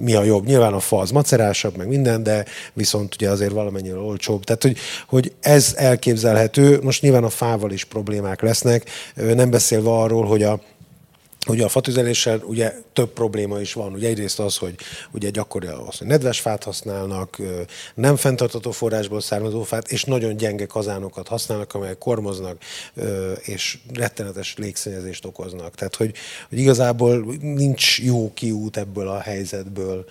[0.00, 0.46] mi a jobb.
[0.46, 4.44] Nyilván a fa az macerásabb, meg minden, de viszont ugye azért valamennyire olcsóbb.
[4.44, 4.76] Tehát, hogy,
[5.06, 6.78] hogy ez elképzelhető.
[6.82, 10.60] Most nyilván a fával is problémák lesznek, nem beszélve arról, hogy a
[11.48, 13.92] Ugye a fatüzeléssel ugye több probléma is van.
[13.92, 14.74] Ugye egyrészt az, hogy
[15.10, 17.38] ugye gyakori az, hogy nedves fát használnak,
[17.94, 22.62] nem fenntartató forrásból származó fát, és nagyon gyenge kazánokat használnak, amelyek kormoznak,
[23.40, 25.74] és rettenetes légszennyezést okoznak.
[25.74, 26.14] Tehát, hogy,
[26.48, 30.04] hogy igazából nincs jó kiút ebből a helyzetből.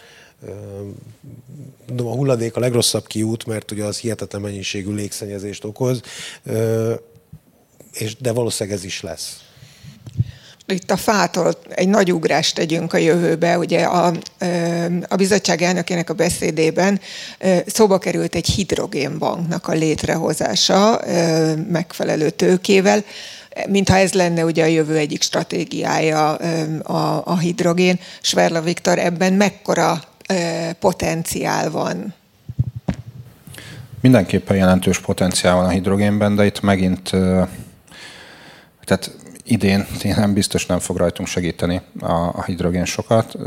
[1.97, 6.01] A hulladék a legrosszabb kiút, mert ugye az hihetetlen mennyiségű légszennyezést okoz,
[7.93, 9.43] és, de valószínűleg ez is lesz.
[10.72, 13.57] Itt a fától egy nagy ugrást tegyünk a jövőbe.
[13.57, 14.13] Ugye a,
[15.07, 16.99] a bizottság elnökének a beszédében
[17.65, 21.01] szóba került egy hidrogénbanknak a létrehozása
[21.70, 23.03] megfelelő tőkével,
[23.67, 26.36] mintha ez lenne ugye a jövő egyik stratégiája
[26.84, 27.99] a, a hidrogén.
[28.22, 30.01] Sverla Viktor, ebben mekkora
[30.80, 32.13] potenciál van?
[34.01, 37.09] Mindenképpen jelentős potenciál van a hidrogénben, de itt megint
[38.89, 39.11] tehát
[39.52, 39.86] idén
[40.16, 43.43] nem biztos nem fog rajtunk segíteni a, a hidrogén sokat,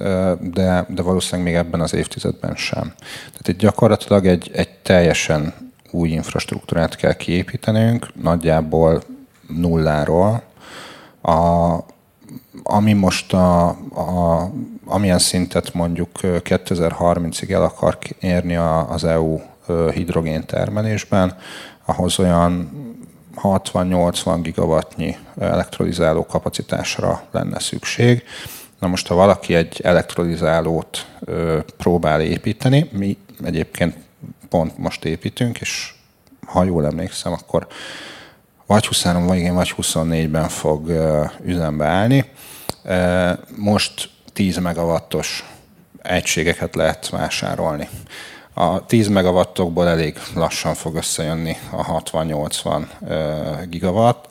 [0.53, 2.93] de, de valószínűleg még ebben az évtizedben sem.
[3.31, 5.55] Tehát itt gyakorlatilag egy, egy teljesen
[5.91, 9.03] új infrastruktúrát kell kiépítenünk, nagyjából
[9.49, 10.43] nulláról.
[11.23, 11.77] A,
[12.63, 14.51] ami most a, a,
[14.85, 18.57] amilyen szintet mondjuk 2030-ig el akar érni
[18.89, 19.41] az EU
[19.93, 21.37] hidrogén termelésben,
[21.85, 22.71] ahhoz olyan
[23.37, 28.23] 60-80 gigawattnyi elektrolizáló kapacitásra lenne szükség.
[28.79, 33.97] Na most, ha valaki egy elektrolizálót ö, próbál építeni, mi egyébként
[34.49, 35.95] pont most építünk, és
[36.47, 37.67] ha jól emlékszem, akkor
[38.67, 42.25] vagy 23, vagy igen, vagy 24-ben fog ö, üzembe állni.
[42.85, 45.45] Ö, most 10 megawattos
[46.03, 47.89] egységeket lehet vásárolni.
[48.55, 52.83] A 10 megawattokból elég lassan fog összejönni a 60-80
[53.69, 54.29] gigawatt.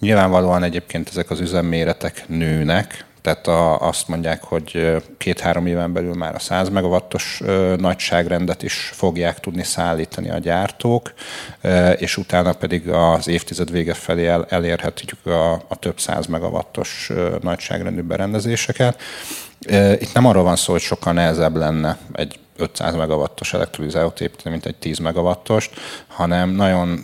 [0.00, 6.34] Nyilvánvalóan egyébként ezek az üzemméretek nőnek, tehát a, azt mondják, hogy két-három éven belül már
[6.34, 7.42] a 100 megawattos
[7.76, 11.12] nagyságrendet is fogják tudni szállítani a gyártók,
[11.96, 17.10] és utána pedig az évtized vége felé el, elérhetjük a, a több száz megawattos
[17.40, 19.00] nagyságrendű berendezéseket.
[19.98, 24.66] Itt nem arról van szó, hogy sokkal nehezebb lenne egy 500 megawattos elektrolizálót építeni, mint
[24.66, 25.70] egy 10 megawattost,
[26.06, 27.00] hanem nagyon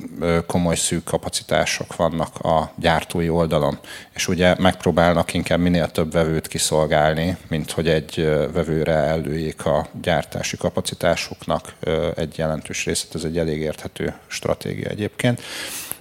[0.46, 3.78] komoly szűk kapacitások vannak a gyártói oldalon.
[4.14, 10.56] És ugye megpróbálnak inkább minél több vevőt kiszolgálni, mint hogy egy vevőre előjék a gyártási
[10.56, 11.74] kapacitásuknak
[12.14, 13.14] egy jelentős részét.
[13.14, 15.42] Ez egy elég érthető stratégia egyébként.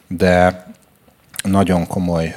[0.08, 0.66] De
[1.44, 2.36] nagyon komoly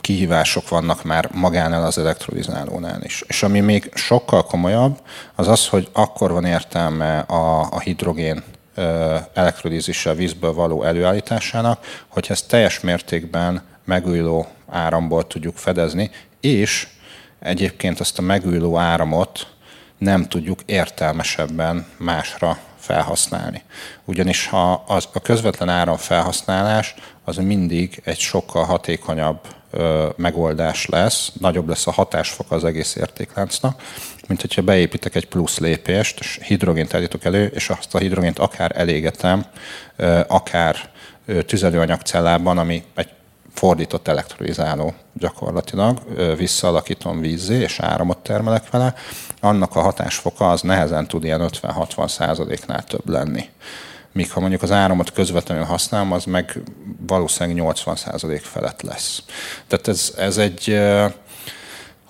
[0.00, 3.24] kihívások vannak már magánál az elektrolizálónál is.
[3.26, 4.98] És ami még sokkal komolyabb,
[5.34, 8.42] az az, hogy akkor van értelme a, a hidrogén
[9.34, 16.88] elektrolízissel vízből való előállításának, hogy ezt teljes mértékben megújuló áramból tudjuk fedezni, és
[17.38, 19.46] egyébként azt a megújuló áramot
[19.98, 23.62] nem tudjuk értelmesebben másra felhasználni.
[24.04, 26.94] Ugyanis ha az, a közvetlen áramfelhasználás
[27.28, 29.38] az mindig egy sokkal hatékonyabb
[29.70, 33.82] ö, megoldás lesz, nagyobb lesz a hatásfoka az egész értékláncnak,
[34.28, 38.72] mint hogyha beépítek egy plusz lépést, és hidrogént állítok elő, és azt a hidrogént akár
[38.74, 39.44] elégetem,
[39.96, 40.76] ö, akár
[41.46, 43.08] tüzelőanyagcellában, ami egy
[43.54, 45.98] fordított elektrolizáló gyakorlatilag,
[46.36, 48.94] visszaalakítom vízzé, és áramot termelek vele,
[49.40, 53.48] annak a hatásfoka az nehezen tud ilyen 50-60 százaléknál több lenni.
[54.18, 56.60] Míg ha mondjuk az áramot közvetlenül használom, az meg
[57.06, 59.22] valószínűleg 80 százalék felett lesz.
[59.66, 60.70] Tehát ez, ez egy...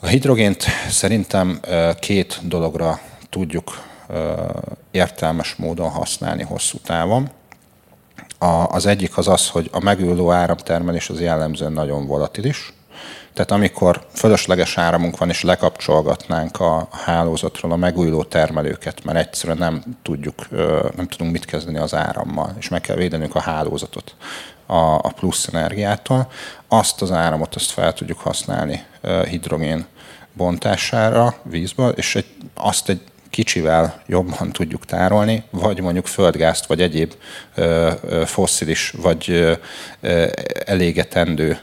[0.01, 1.61] A hidrogént szerintem
[2.01, 3.01] két dologra
[3.31, 3.85] tudjuk
[4.91, 7.31] értelmes módon használni hosszú távon.
[8.39, 12.73] A, az egyik az az, hogy a megülő áramtermelés az jellemzően nagyon volatilis,
[13.39, 19.82] tehát amikor fölösleges áramunk van, és lekapcsolgatnánk a hálózatról a megújuló termelőket, mert egyszerűen nem
[20.03, 20.49] tudjuk,
[20.97, 24.14] nem tudunk mit kezdeni az árammal, és meg kell védenünk a hálózatot
[24.66, 26.30] a plusz energiától,
[26.68, 28.84] azt az áramot azt fel tudjuk használni
[29.28, 29.86] hidrogén
[30.32, 33.01] bontására vízből, és egy, azt egy
[33.39, 37.12] kicsivel jobban tudjuk tárolni, vagy mondjuk földgázt, vagy egyéb
[38.24, 39.57] fosszilis, vagy
[40.64, 41.59] elégetendő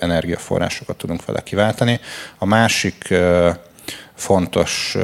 [0.00, 2.00] energiaforrásokat tudunk vele kiváltani.
[2.38, 3.14] A másik
[4.14, 4.96] fontos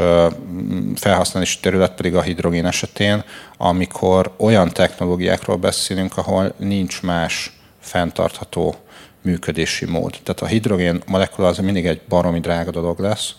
[0.95, 3.25] felhasználási terület pedig a hidrogén esetén,
[3.57, 8.75] amikor olyan technológiákról beszélünk, ahol nincs más fenntartható
[9.23, 10.11] működési mód.
[10.23, 13.35] Tehát a hidrogén molekula az mindig egy baromi drága dolog lesz,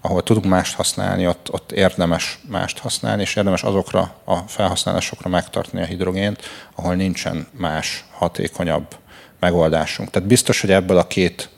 [0.00, 5.82] ahol tudunk mást használni, ott, ott érdemes mást használni, és érdemes azokra a felhasználásokra megtartani
[5.82, 6.42] a hidrogént,
[6.74, 8.96] ahol nincsen más, hatékonyabb
[9.40, 10.10] megoldásunk.
[10.10, 11.48] Tehát biztos, hogy ebből a két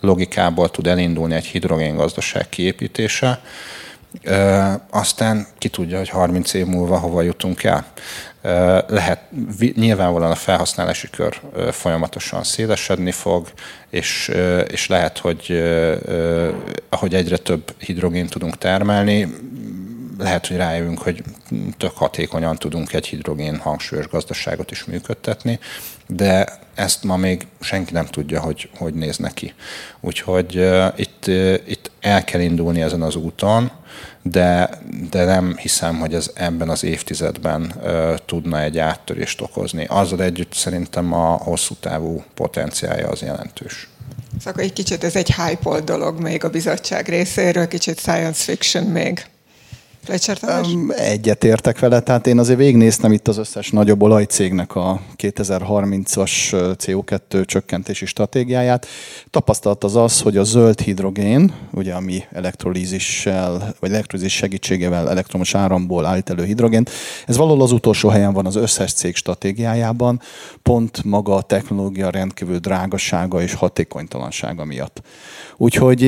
[0.00, 3.40] logikából tud elindulni egy hidrogéngazdaság kiépítése,
[4.90, 7.86] aztán ki tudja, hogy 30 év múlva hova jutunk el.
[8.88, 9.20] Lehet,
[9.74, 11.40] nyilvánvalóan a felhasználási kör
[11.70, 13.48] folyamatosan szélesedni fog,
[13.90, 14.30] és,
[14.68, 15.62] és lehet, hogy
[16.88, 19.28] ahogy egyre több hidrogén tudunk termelni,
[20.18, 21.22] lehet, hogy rájövünk, hogy
[21.76, 25.58] tök hatékonyan tudunk egy hidrogén hangsúlyos gazdaságot is működtetni,
[26.12, 29.54] de ezt ma még senki nem tudja, hogy hogy néz neki.
[30.00, 33.70] Úgyhogy uh, itt, uh, itt el kell indulni ezen az úton,
[34.22, 34.70] de,
[35.10, 39.86] de nem hiszem, hogy ez ebben az évtizedben uh, tudna egy áttörést okozni.
[39.88, 43.88] Azzal együtt szerintem a hosszú távú potenciálja az jelentős.
[44.44, 49.26] Szóval egy kicsit ez egy hype dolog még a bizottság részéről, kicsit science fiction még.
[50.08, 56.30] Um, egyet értek vele, tehát én azért végignéztem itt az összes nagyobb olajcégnek a 2030-as
[56.52, 58.86] CO2 csökkentési stratégiáját.
[59.30, 66.06] Tapasztalat az az, hogy a zöld hidrogén, ugye ami elektrolízissel, vagy elektrolízis segítségével elektromos áramból
[66.06, 66.90] állít elő hidrogént,
[67.26, 70.20] ez valahol az utolsó helyen van az összes cég stratégiájában,
[70.62, 75.02] pont maga a technológia rendkívül drágasága és hatékonytalansága miatt.
[75.56, 76.04] Úgyhogy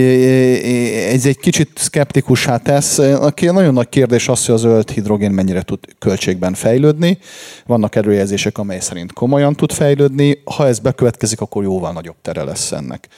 [1.15, 2.99] ez egy kicsit szkeptikussá tesz.
[2.99, 7.19] Aki nagyon nagy kérdés az, hogy a zöld hidrogén mennyire tud költségben fejlődni.
[7.67, 10.43] Vannak előjelzések, amely szerint komolyan tud fejlődni.
[10.45, 13.09] Ha ez bekövetkezik, akkor jóval nagyobb tere lesz ennek.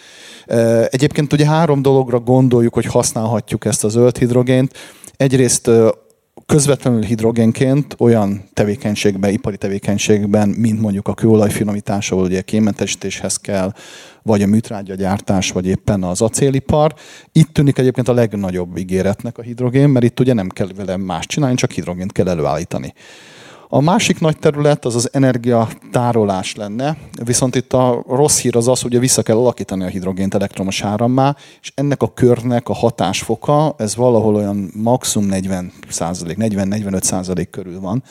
[0.90, 4.72] Egyébként ugye három dologra gondoljuk, hogy használhatjuk ezt a zöld hidrogént.
[5.16, 5.70] Egyrészt
[6.46, 13.72] közvetlenül hidrogénként olyan tevékenységben, ipari tevékenységben, mint mondjuk a kőolaj finomítása, ugye kémentesítéshez kell,
[14.22, 16.94] vagy a műtrágyagyártás, vagy éppen az acélipar.
[17.32, 21.26] Itt tűnik egyébként a legnagyobb ígéretnek a hidrogén, mert itt ugye nem kell vele más
[21.26, 22.94] csinálni, csak hidrogént kell előállítani.
[23.68, 28.80] A másik nagy terület az az energiatárolás lenne, viszont itt a rossz hír az az,
[28.80, 33.96] hogy vissza kell alakítani a hidrogént elektromos árammá, és ennek a körnek a hatásfoka, ez
[33.96, 38.02] valahol olyan maximum 40% 40-45 százalék körül van.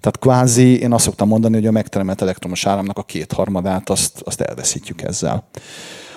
[0.00, 4.40] Tehát kvázi én azt szoktam mondani, hogy a megtermelt elektromos áramnak a kétharmadát azt, azt
[4.40, 5.44] elveszítjük ezzel.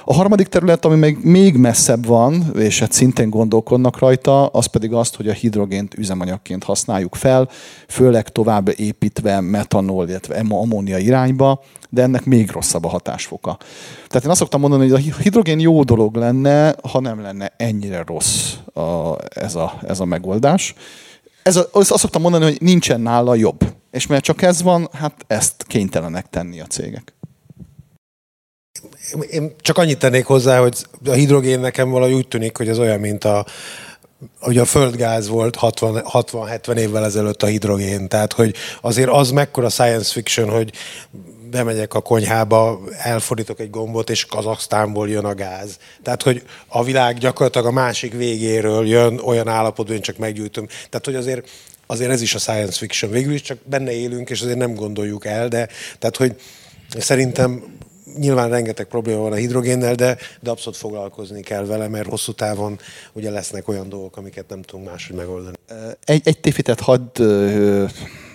[0.07, 4.93] A harmadik terület, ami még, még messzebb van, és hát szintén gondolkodnak rajta, az pedig
[4.93, 7.49] azt, hogy a hidrogént üzemanyagként használjuk fel,
[7.87, 13.57] főleg tovább építve metanol, illetve ammónia irányba, de ennek még rosszabb a hatásfoka.
[14.07, 18.03] Tehát én azt szoktam mondani, hogy a hidrogén jó dolog lenne, ha nem lenne ennyire
[18.07, 20.73] rossz a, ez, a, ez a megoldás.
[21.43, 23.73] Ez a, azt szoktam mondani, hogy nincsen nála jobb.
[23.91, 27.14] És mert csak ez van, hát ezt kénytelenek tenni a cégek
[29.29, 30.75] én csak annyit tennék hozzá, hogy
[31.05, 33.45] a hidrogén nekem valahogy úgy tűnik, hogy ez olyan, mint a,
[34.39, 38.07] hogy a földgáz volt 60-70 évvel ezelőtt a hidrogén.
[38.07, 40.71] Tehát, hogy azért az mekkora science fiction, hogy
[41.49, 45.77] bemegyek a konyhába, elfordítok egy gombot, és Kazaksztánból jön a gáz.
[46.03, 50.67] Tehát, hogy a világ gyakorlatilag a másik végéről jön olyan állapotban, én csak meggyújtom.
[50.67, 51.49] Tehát, hogy azért,
[51.85, 53.11] azért ez is a science fiction.
[53.11, 55.67] Végül is csak benne élünk, és azért nem gondoljuk el, de
[55.99, 56.35] tehát, hogy
[56.97, 57.63] szerintem
[58.17, 62.79] nyilván rengeteg probléma van a hidrogénnel, de, de abszolút foglalkozni kell vele, mert hosszú távon
[63.13, 65.55] ugye lesznek olyan dolgok, amiket nem tudunk máshogy megoldani.
[66.03, 67.21] Egy, egy téfitet hadd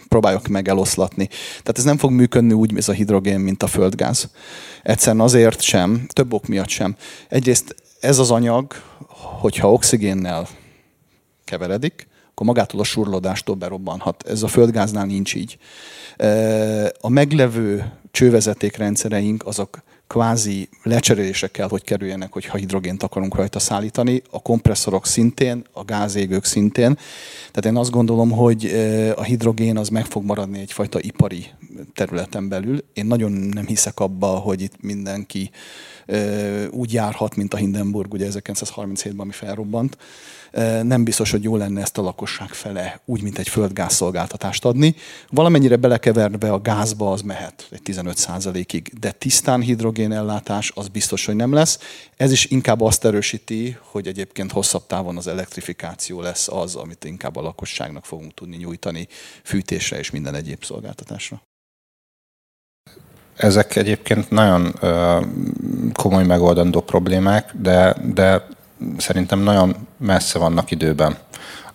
[0.09, 1.27] próbáljuk meg eloszlatni.
[1.49, 4.31] Tehát ez nem fog működni úgy, ez a hidrogén, mint a földgáz.
[4.83, 6.97] Egyszerűen azért sem, több ok miatt sem.
[7.29, 8.73] Egyrészt ez az anyag,
[9.41, 10.49] hogyha oxigénnel
[11.45, 14.29] keveredik, akkor magától a surlódástól berobbanhat.
[14.29, 15.59] Ez a földgáznál nincs így.
[17.01, 24.23] A meglevő csővezetékrendszereink azok kvázi lecserélésre kell, hogy kerüljenek, hogyha hidrogént akarunk rajta szállítani.
[24.31, 26.99] A kompresszorok szintén, a gázégők szintén.
[27.51, 28.65] Tehát én azt gondolom, hogy
[29.17, 31.47] a hidrogén az meg fog maradni egyfajta ipari
[31.95, 32.85] területen belül.
[32.93, 35.51] Én nagyon nem hiszek abba, hogy itt mindenki
[36.71, 39.97] úgy járhat, mint a Hindenburg, ugye 1937-ben, ami felrobbant
[40.83, 44.95] nem biztos, hogy jó lenne ezt a lakosság fele úgy, mint egy földgázszolgáltatást adni.
[45.29, 51.37] Valamennyire belekeverve a gázba az mehet egy 15%-ig, de tisztán hidrogén ellátás az biztos, hogy
[51.37, 51.79] nem lesz.
[52.17, 57.37] Ez is inkább azt erősíti, hogy egyébként hosszabb távon az elektrifikáció lesz az, amit inkább
[57.37, 59.09] a lakosságnak fogunk tudni nyújtani
[59.43, 61.43] fűtésre és minden egyéb szolgáltatásra.
[63.37, 65.21] Ezek egyébként nagyon ö,
[65.93, 68.47] komoly megoldandó problémák, de, de
[68.97, 71.17] szerintem nagyon messze vannak időben,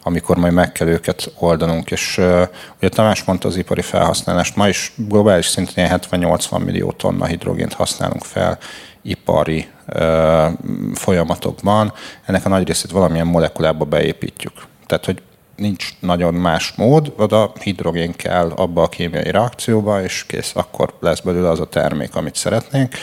[0.04, 1.92] amikor majd meg kell őket oldanunk.
[1.92, 2.48] És uh,
[2.78, 8.24] ugye Tamás mondta az ipari felhasználást, ma is globális szinten 70-80 millió tonna hidrogént használunk
[8.24, 8.58] fel
[9.02, 10.48] ipari uh,
[10.94, 11.94] folyamatokban.
[12.26, 14.54] Ennek a nagy részét valamilyen molekulába beépítjük.
[14.86, 15.22] Tehát, hogy
[15.56, 21.20] nincs nagyon más mód, oda hidrogén kell abba a kémiai reakcióba, és kész, akkor lesz
[21.20, 22.94] belőle az a termék, amit szeretnénk.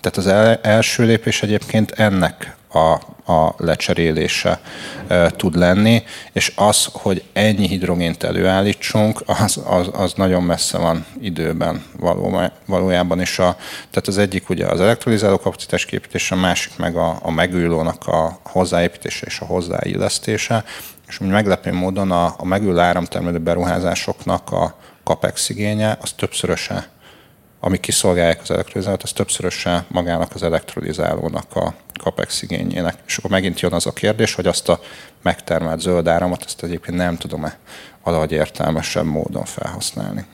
[0.00, 2.92] Tehát az első lépés egyébként ennek a,
[3.32, 4.60] a lecserélése
[5.06, 6.02] e, tud lenni,
[6.32, 13.20] és az, hogy ennyi hidrogént előállítsunk, az, az, az nagyon messze van időben való, valójában,
[13.20, 13.56] és a,
[13.90, 18.38] tehát az egyik ugye az elektrolizáló kapacitás képítése, a másik meg a, a megújulónak a
[18.42, 20.64] hozzáépítése és a hozzáillesztése,
[21.08, 26.88] és úgy meglepő módon a, a megülő áramtermelő beruházásoknak a capex igénye az többszöröse,
[27.64, 32.98] ami kiszolgálják az elektrolizálót, az többszöröse magának az elektrolizálónak a capex igényének.
[33.06, 34.80] És akkor megint jön az a kérdés, hogy azt a
[35.22, 37.58] megtermelt zöld áramot, ezt egyébként nem tudom-e
[38.02, 40.24] valahogy értelmesebb módon felhasználni.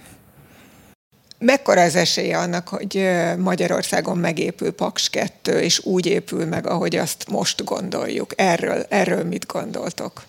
[1.38, 7.30] Mekkora az esélye annak, hogy Magyarországon megépül Paks 2, és úgy épül meg, ahogy azt
[7.30, 8.32] most gondoljuk?
[8.36, 10.22] Erről, erről mit gondoltok?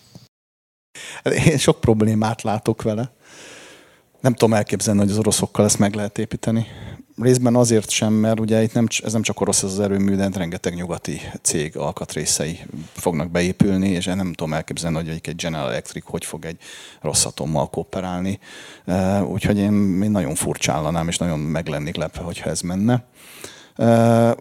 [1.24, 3.12] Hát én sok problémát látok vele.
[4.22, 6.66] Nem tudom elképzelni, hogy az oroszokkal ezt meg lehet építeni.
[7.20, 10.74] Részben azért sem, mert ugye itt nem, ez nem csak orosz az erőmű, de rengeteg
[10.74, 12.58] nyugati cég alkatrészei
[12.92, 16.56] fognak beépülni, és nem tudom elképzelni, hogy egy General Electric hogy fog egy
[17.00, 18.38] rossz atommal kooperálni.
[19.26, 23.04] Úgyhogy én, én nagyon furcsállanám, és nagyon meg lennék lepve, hogyha ez menne.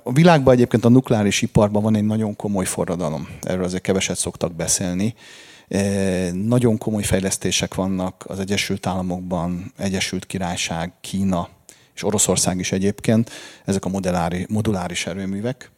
[0.03, 3.27] A világban egyébként a nukleáris iparban van egy nagyon komoly forradalom.
[3.41, 5.15] Erről azért keveset szoktak beszélni.
[6.33, 11.49] Nagyon komoly fejlesztések vannak az Egyesült Államokban, Egyesült Királyság, Kína,
[11.95, 13.29] és Oroszország is egyébként,
[13.65, 15.71] ezek a modulári, moduláris erőművek.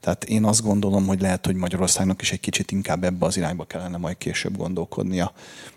[0.00, 3.64] Tehát én azt gondolom, hogy lehet, hogy Magyarországnak is egy kicsit inkább ebbe az irányba
[3.64, 5.32] kellene majd később gondolkodnia.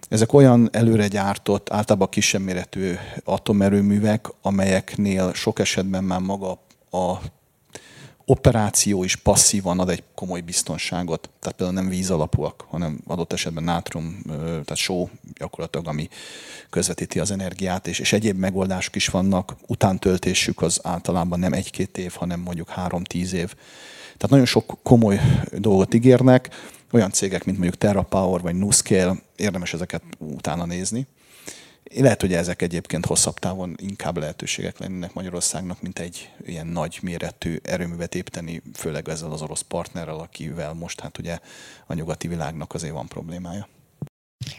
[0.10, 2.94] Ezek olyan előre gyártott, általában kisebb méretű
[3.24, 6.52] atomerőművek, amelyeknél sok esetben már maga
[6.92, 7.20] a
[8.26, 11.30] operáció is passzívan ad egy komoly biztonságot.
[11.40, 16.10] Tehát például nem víz alapúak, hanem adott esetben nátrum, tehát só gyakorlatilag, ami
[16.70, 19.56] közvetíti az energiát, és, és egyéb megoldások is vannak.
[19.68, 23.54] Utántöltésük az általában nem egy-két év, hanem mondjuk három-tíz év.
[24.04, 25.20] Tehát nagyon sok komoly
[25.52, 26.50] dolgot ígérnek,
[26.92, 31.08] olyan cégek, mint mondjuk TerraPower vagy NuScale, érdemes ezeket utána nézni.
[31.96, 37.58] Lehet, hogy ezek egyébként hosszabb távon inkább lehetőségek lennének Magyarországnak, mint egy ilyen nagy méretű
[37.64, 41.40] erőművet építeni, főleg ezzel az orosz partnerrel, akivel most hát ugye
[41.88, 43.68] a nyugati világnak azért van problémája.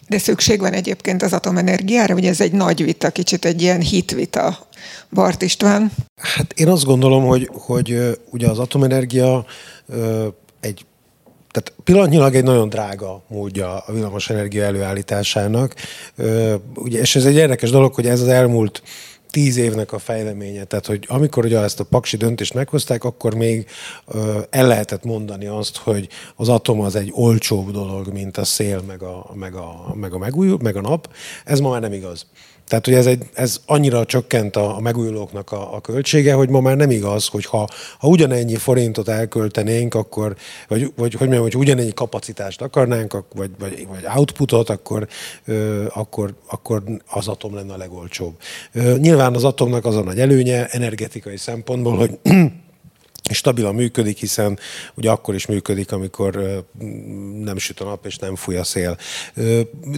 [0.08, 4.68] De szükség van egyébként az atomenergiára, ugye ez egy nagy vita, kicsit egy ilyen hitvita.
[5.10, 5.92] Bart István?
[6.22, 9.46] Hát én azt gondolom, hogy, hogy ugye az atomenergia
[10.60, 10.86] egy
[11.54, 15.74] tehát pillanatnyilag egy nagyon drága módja a villamosenergia előállításának.
[16.74, 18.82] Ugye, és ez egy érdekes dolog, hogy ez az elmúlt
[19.30, 20.64] tíz évnek a fejleménye.
[20.64, 23.66] Tehát, hogy amikor ugye ezt a paksi döntést meghozták, akkor még
[24.50, 29.02] el lehetett mondani azt, hogy az atom az egy olcsóbb dolog, mint a szél, meg
[29.02, 31.08] a, meg a, meg a megújul, meg a nap.
[31.44, 32.26] Ez ma már nem igaz.
[32.74, 36.60] Tehát, hogy ez, egy, ez annyira csökkent a, a megújulóknak a, a költsége, hogy ma
[36.60, 37.68] már nem igaz, hogy ha,
[37.98, 40.36] ha ugyanennyi forintot elköltenénk, akkor,
[40.68, 45.08] vagy, vagy hogy mondjam, hogy ugyanennyi kapacitást akarnánk, vagy, vagy, vagy outputot, akkor,
[45.44, 48.34] ö, akkor, akkor az atom lenne a legolcsóbb.
[48.72, 52.18] Ö, nyilván az atomnak az a nagy előnye energetikai szempontból, hogy
[53.32, 54.58] stabilan működik, hiszen
[54.94, 56.64] ugye akkor is működik, amikor
[57.40, 58.98] nem süt a nap és nem fúj a szél.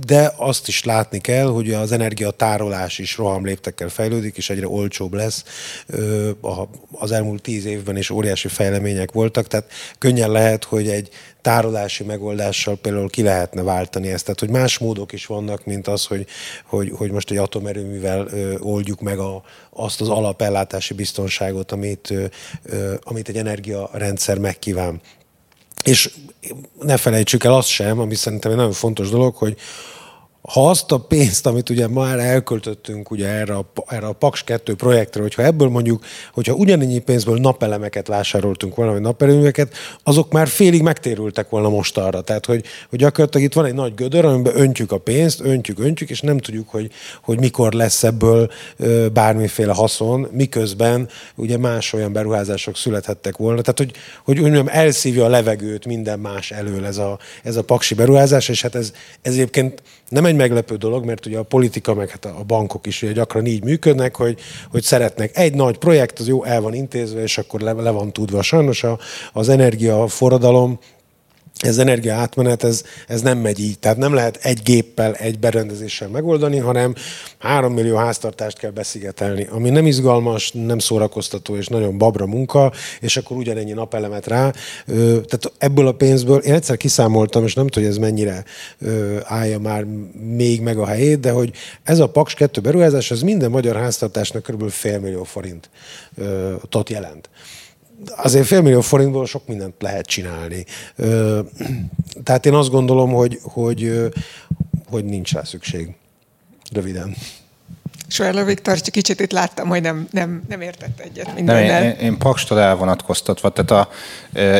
[0.07, 5.45] De azt is látni kell, hogy az energiatárolás is rohamléptekkel fejlődik, és egyre olcsóbb lesz.
[6.93, 11.09] Az elmúlt tíz évben is óriási fejlemények voltak, tehát könnyen lehet, hogy egy
[11.47, 14.25] tárolási megoldással például ki lehetne váltani ezt.
[14.25, 16.27] Tehát, hogy más módok is vannak, mint az, hogy,
[16.65, 22.11] hogy, hogy most egy atomerőművel ö, oldjuk meg a, azt az alapellátási biztonságot, amit,
[22.63, 25.01] ö, amit egy energiarendszer megkíván.
[25.85, 26.11] És
[26.81, 29.57] ne felejtsük el azt sem, ami szerintem egy nagyon fontos dolog, hogy
[30.47, 34.75] ha azt a pénzt, amit ugye már elköltöttünk ugye erre a, erre a Paks 2
[34.75, 40.83] projektre, hogyha ebből mondjuk, hogyha ugyanennyi pénzből napelemeket vásároltunk volna, vagy naperőműveket, azok már félig
[40.83, 42.21] megtérültek volna most arra.
[42.21, 46.11] Tehát, hogy, hogy gyakorlatilag itt van egy nagy gödör, amiben öntjük a pénzt, öntjük, öntjük,
[46.11, 46.91] és nem tudjuk, hogy,
[47.23, 48.51] hogy mikor lesz ebből
[49.13, 53.61] bármiféle haszon, miközben ugye más olyan beruházások születhettek volna.
[53.61, 53.93] Tehát, hogy,
[54.25, 58.63] hogy mondjam, elszívja a levegőt minden más elől ez a, ez a paksi beruházás, és
[58.63, 58.93] hát ez,
[59.23, 63.03] ez egyébként nem egy meglepő dolog, mert ugye a politika, meg hát a bankok is
[63.03, 64.39] ugye gyakran így működnek, hogy,
[64.71, 68.13] hogy szeretnek egy nagy projekt, az jó, el van intézve, és akkor le, le van
[68.13, 68.43] tudva.
[68.43, 68.99] Sajnos a,
[69.33, 70.79] az energiaforradalom
[71.59, 73.79] ez energia átmenet, ez, ez nem megy így.
[73.79, 76.95] Tehát nem lehet egy géppel, egy berendezéssel megoldani, hanem
[77.39, 83.17] három millió háztartást kell beszigetelni, ami nem izgalmas, nem szórakoztató és nagyon babra munka, és
[83.17, 84.53] akkor ugyanennyi napelemet rá.
[84.87, 88.45] Tehát ebből a pénzből én egyszer kiszámoltam, és nem tudom, hogy ez mennyire
[89.23, 89.85] állja már
[90.35, 91.53] még meg a helyét, de hogy
[91.83, 94.71] ez a Paks 2 beruházás, ez minden magyar háztartásnak kb.
[94.71, 95.71] fél millió forint
[96.69, 97.29] tot jelent
[98.17, 100.65] azért félmillió forintból sok mindent lehet csinálni.
[102.23, 104.11] Tehát én azt gondolom, hogy, hogy,
[104.91, 105.95] hogy nincs rá szükség.
[106.73, 107.17] Röviden.
[108.09, 111.83] Svella Viktor, csak kicsit itt láttam, hogy nem, nem, nem értett egyet mindennel.
[111.83, 113.89] Nem, én, én Pakstól elvonatkoztatva, tehát a,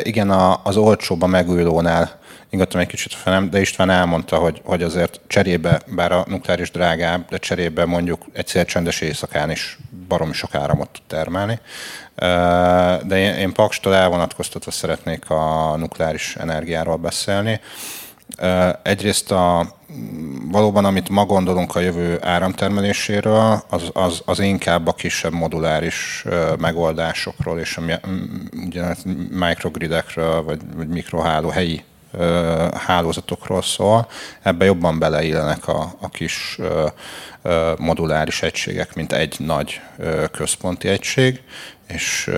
[0.03, 2.19] igen, a, az olcsóbb a megújulónál
[2.51, 7.29] ingattam egy kicsit felem, de István elmondta, hogy, hogy azért cserébe, bár a nukleáris drágább,
[7.29, 9.79] de cserébe mondjuk egy csendes éjszakán is
[10.09, 11.61] baromi sok áramot tud termelni.
[12.17, 17.61] De én, Pakstól elvonatkoztatva szeretnék a nukleáris energiáról beszélni.
[18.83, 19.75] Egyrészt a,
[20.51, 26.25] valóban, amit ma gondolunk a jövő áramtermeléséről, az, az, az inkább a kisebb moduláris
[26.59, 27.83] megoldásokról és a
[28.67, 28.83] ugye,
[29.31, 31.85] microgridekről, vagy, vagy mikroháló helyi
[32.75, 34.09] hálózatokról szól.
[34.43, 36.59] Ebbe jobban beleillenek a, a kis
[37.79, 39.81] moduláris egységek, mint egy nagy
[40.33, 41.43] központi egység,
[41.89, 42.31] és,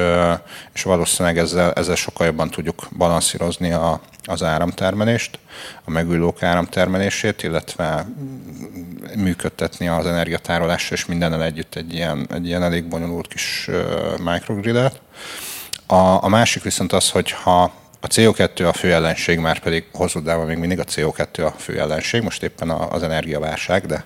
[0.72, 5.38] és valószínűleg ezzel, ezzel sokkal jobban tudjuk balanszírozni a, az áramtermelést,
[5.84, 8.06] a megújulók áramtermelését, illetve
[9.16, 13.70] működtetni az energiatárolásra és mindennel együtt egy ilyen, egy ilyen elég bonyolult kis
[14.24, 15.00] microgridet.
[15.86, 20.20] A, a másik viszont az, hogy ha a CO2 a fő ellenség, már pedig hosszú
[20.20, 24.04] még mindig a CO2 a fő ellenség, most éppen az energiaválság, de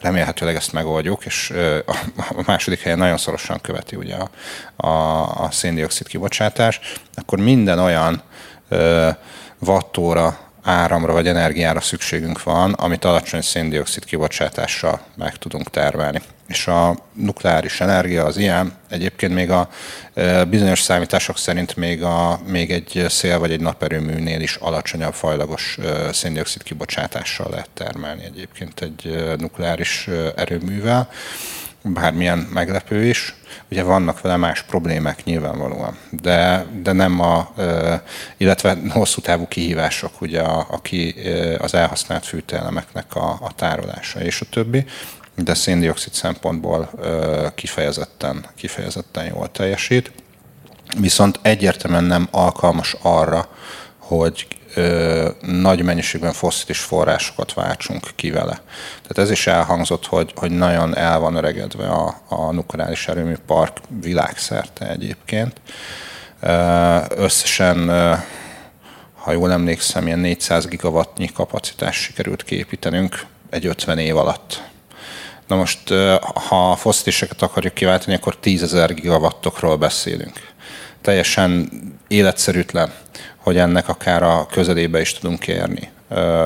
[0.00, 1.52] remélhetőleg ezt megoldjuk, és
[2.16, 4.30] a második helyen nagyon szorosan követi ugye a,
[4.86, 6.80] a, a széndiokszid kibocsátás,
[7.14, 8.22] akkor minden olyan
[9.58, 16.20] wattóra áramra vagy energiára szükségünk van, amit alacsony széndiokszid kibocsátással meg tudunk termelni.
[16.48, 19.68] És a nukleáris energia az ilyen, egyébként még a
[20.48, 25.78] bizonyos számítások szerint még, a, még egy szél vagy egy naperőműnél is alacsonyabb fajlagos
[26.12, 31.08] széndiokszid kibocsátással lehet termelni egyébként egy nukleáris erőművel
[31.82, 33.34] bármilyen meglepő is.
[33.70, 37.52] Ugye vannak vele más problémák nyilvánvalóan, de, de nem a,
[38.36, 41.14] illetve hosszú távú kihívások, ugye aki
[41.58, 44.84] az elhasznált fűtőelemeknek a, a tárolása és a többi,
[45.34, 46.90] de széndiokszid szempontból
[47.54, 50.12] kifejezetten, kifejezetten jól teljesít.
[50.98, 53.48] Viszont egyértelműen nem alkalmas arra,
[53.98, 58.62] hogy ö, nagy mennyiségben fosszilis forrásokat váltsunk ki vele.
[59.02, 63.76] Tehát ez is elhangzott, hogy, hogy nagyon el van öregedve a, a nukleáris erőmű park
[64.00, 65.60] világszerte egyébként.
[66.40, 68.14] Ö, összesen, ö,
[69.14, 74.62] ha jól emlékszem, ilyen 400 gigawattnyi kapacitás sikerült kiépítenünk egy 50 év alatt.
[75.46, 75.88] Na most,
[76.48, 80.48] ha a fossziliseket akarjuk kiváltani, akkor 10 ezer gigawattokról beszélünk.
[81.00, 81.70] Teljesen
[82.08, 82.92] életszerűtlen
[83.40, 85.90] hogy ennek akár a közelébe is tudunk érni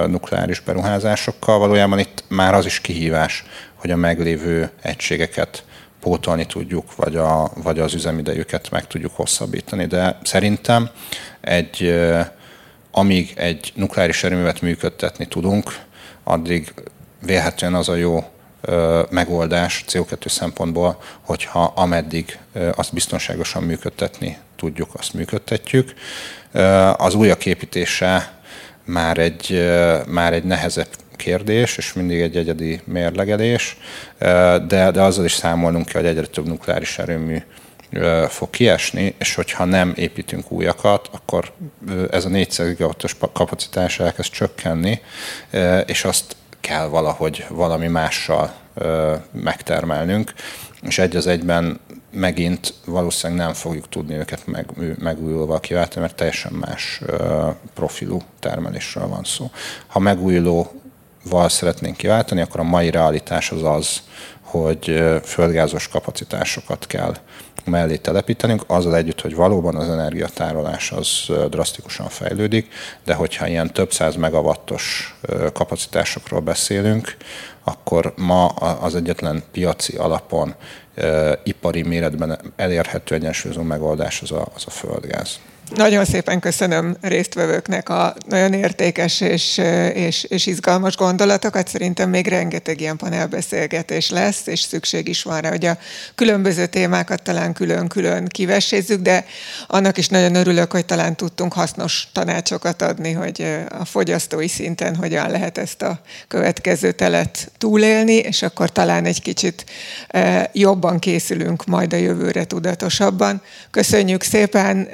[0.07, 1.59] nukleáris beruházásokkal.
[1.59, 5.65] Valójában itt már az is kihívás, hogy a meglévő egységeket
[6.01, 9.87] pótolni tudjuk, vagy, a, vagy az üzemidejüket meg tudjuk hosszabbítani.
[9.87, 10.91] De szerintem
[11.41, 11.95] egy,
[12.91, 15.79] amíg egy nukleáris erőművet működtetni tudunk,
[16.25, 16.75] addig
[17.23, 18.25] vélhetően az a jó
[19.11, 22.39] megoldás CO2 szempontból, hogyha ameddig
[22.75, 25.95] azt biztonságosan működtetni tudjuk, azt működtetjük.
[26.97, 28.33] Az újak építése
[28.85, 29.71] már egy,
[30.07, 33.77] már egy nehezebb kérdés, és mindig egy egyedi mérlegelés,
[34.67, 37.43] de, de azzal is számolnunk kell, hogy egyre több nukleáris erőmű
[38.29, 41.53] fog kiesni, és hogyha nem építünk újakat, akkor
[42.11, 45.01] ez a 400 gigawattos kapacitás elkezd csökkenni,
[45.87, 48.55] és azt kell valahogy valami mással
[49.33, 50.33] megtermelnünk,
[50.83, 51.81] és egy az egyben
[52.15, 54.67] megint valószínűleg nem fogjuk tudni őket meg,
[54.99, 57.03] megújulva kiváltani, mert teljesen más
[57.75, 59.51] profilú termelésről van szó.
[59.87, 64.03] Ha megújulóval szeretnénk kiváltani, akkor a mai realitás az az,
[64.41, 67.15] hogy földgázos kapacitásokat kell
[67.65, 71.09] mellé telepítenünk, azzal együtt, hogy valóban az energiatárolás az
[71.51, 72.73] drasztikusan fejlődik,
[73.05, 75.15] de hogyha ilyen több száz megawattos
[75.53, 77.17] kapacitásokról beszélünk,
[77.65, 80.55] akkor ma az egyetlen piaci alapon
[81.43, 85.41] ipari méretben elérhető egyensúlyozó megoldás az a, az a földgáz.
[85.73, 89.61] Nagyon szépen köszönöm résztvevőknek a nagyon értékes és,
[89.95, 91.69] és, és izgalmas gondolatokat.
[91.69, 95.79] Szerintem még rengeteg ilyen panelbeszélgetés lesz, és szükség is van rá, hogy a
[96.15, 99.25] különböző témákat talán külön-külön kivessézzük, de
[99.67, 105.31] annak is nagyon örülök, hogy talán tudtunk hasznos tanácsokat adni, hogy a fogyasztói szinten hogyan
[105.31, 109.65] lehet ezt a következő telet túlélni, és akkor talán egy kicsit
[110.53, 113.43] jobban készülünk majd a jövőre tudatosabban.
[113.71, 114.89] Köszönjük szépen,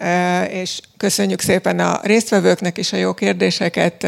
[0.61, 4.05] és köszönjük szépen a résztvevőknek is a jó kérdéseket.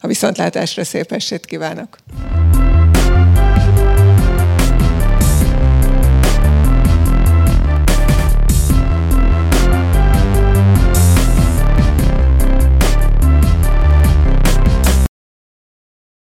[0.00, 1.96] A viszontlátásra szép estét kívánok!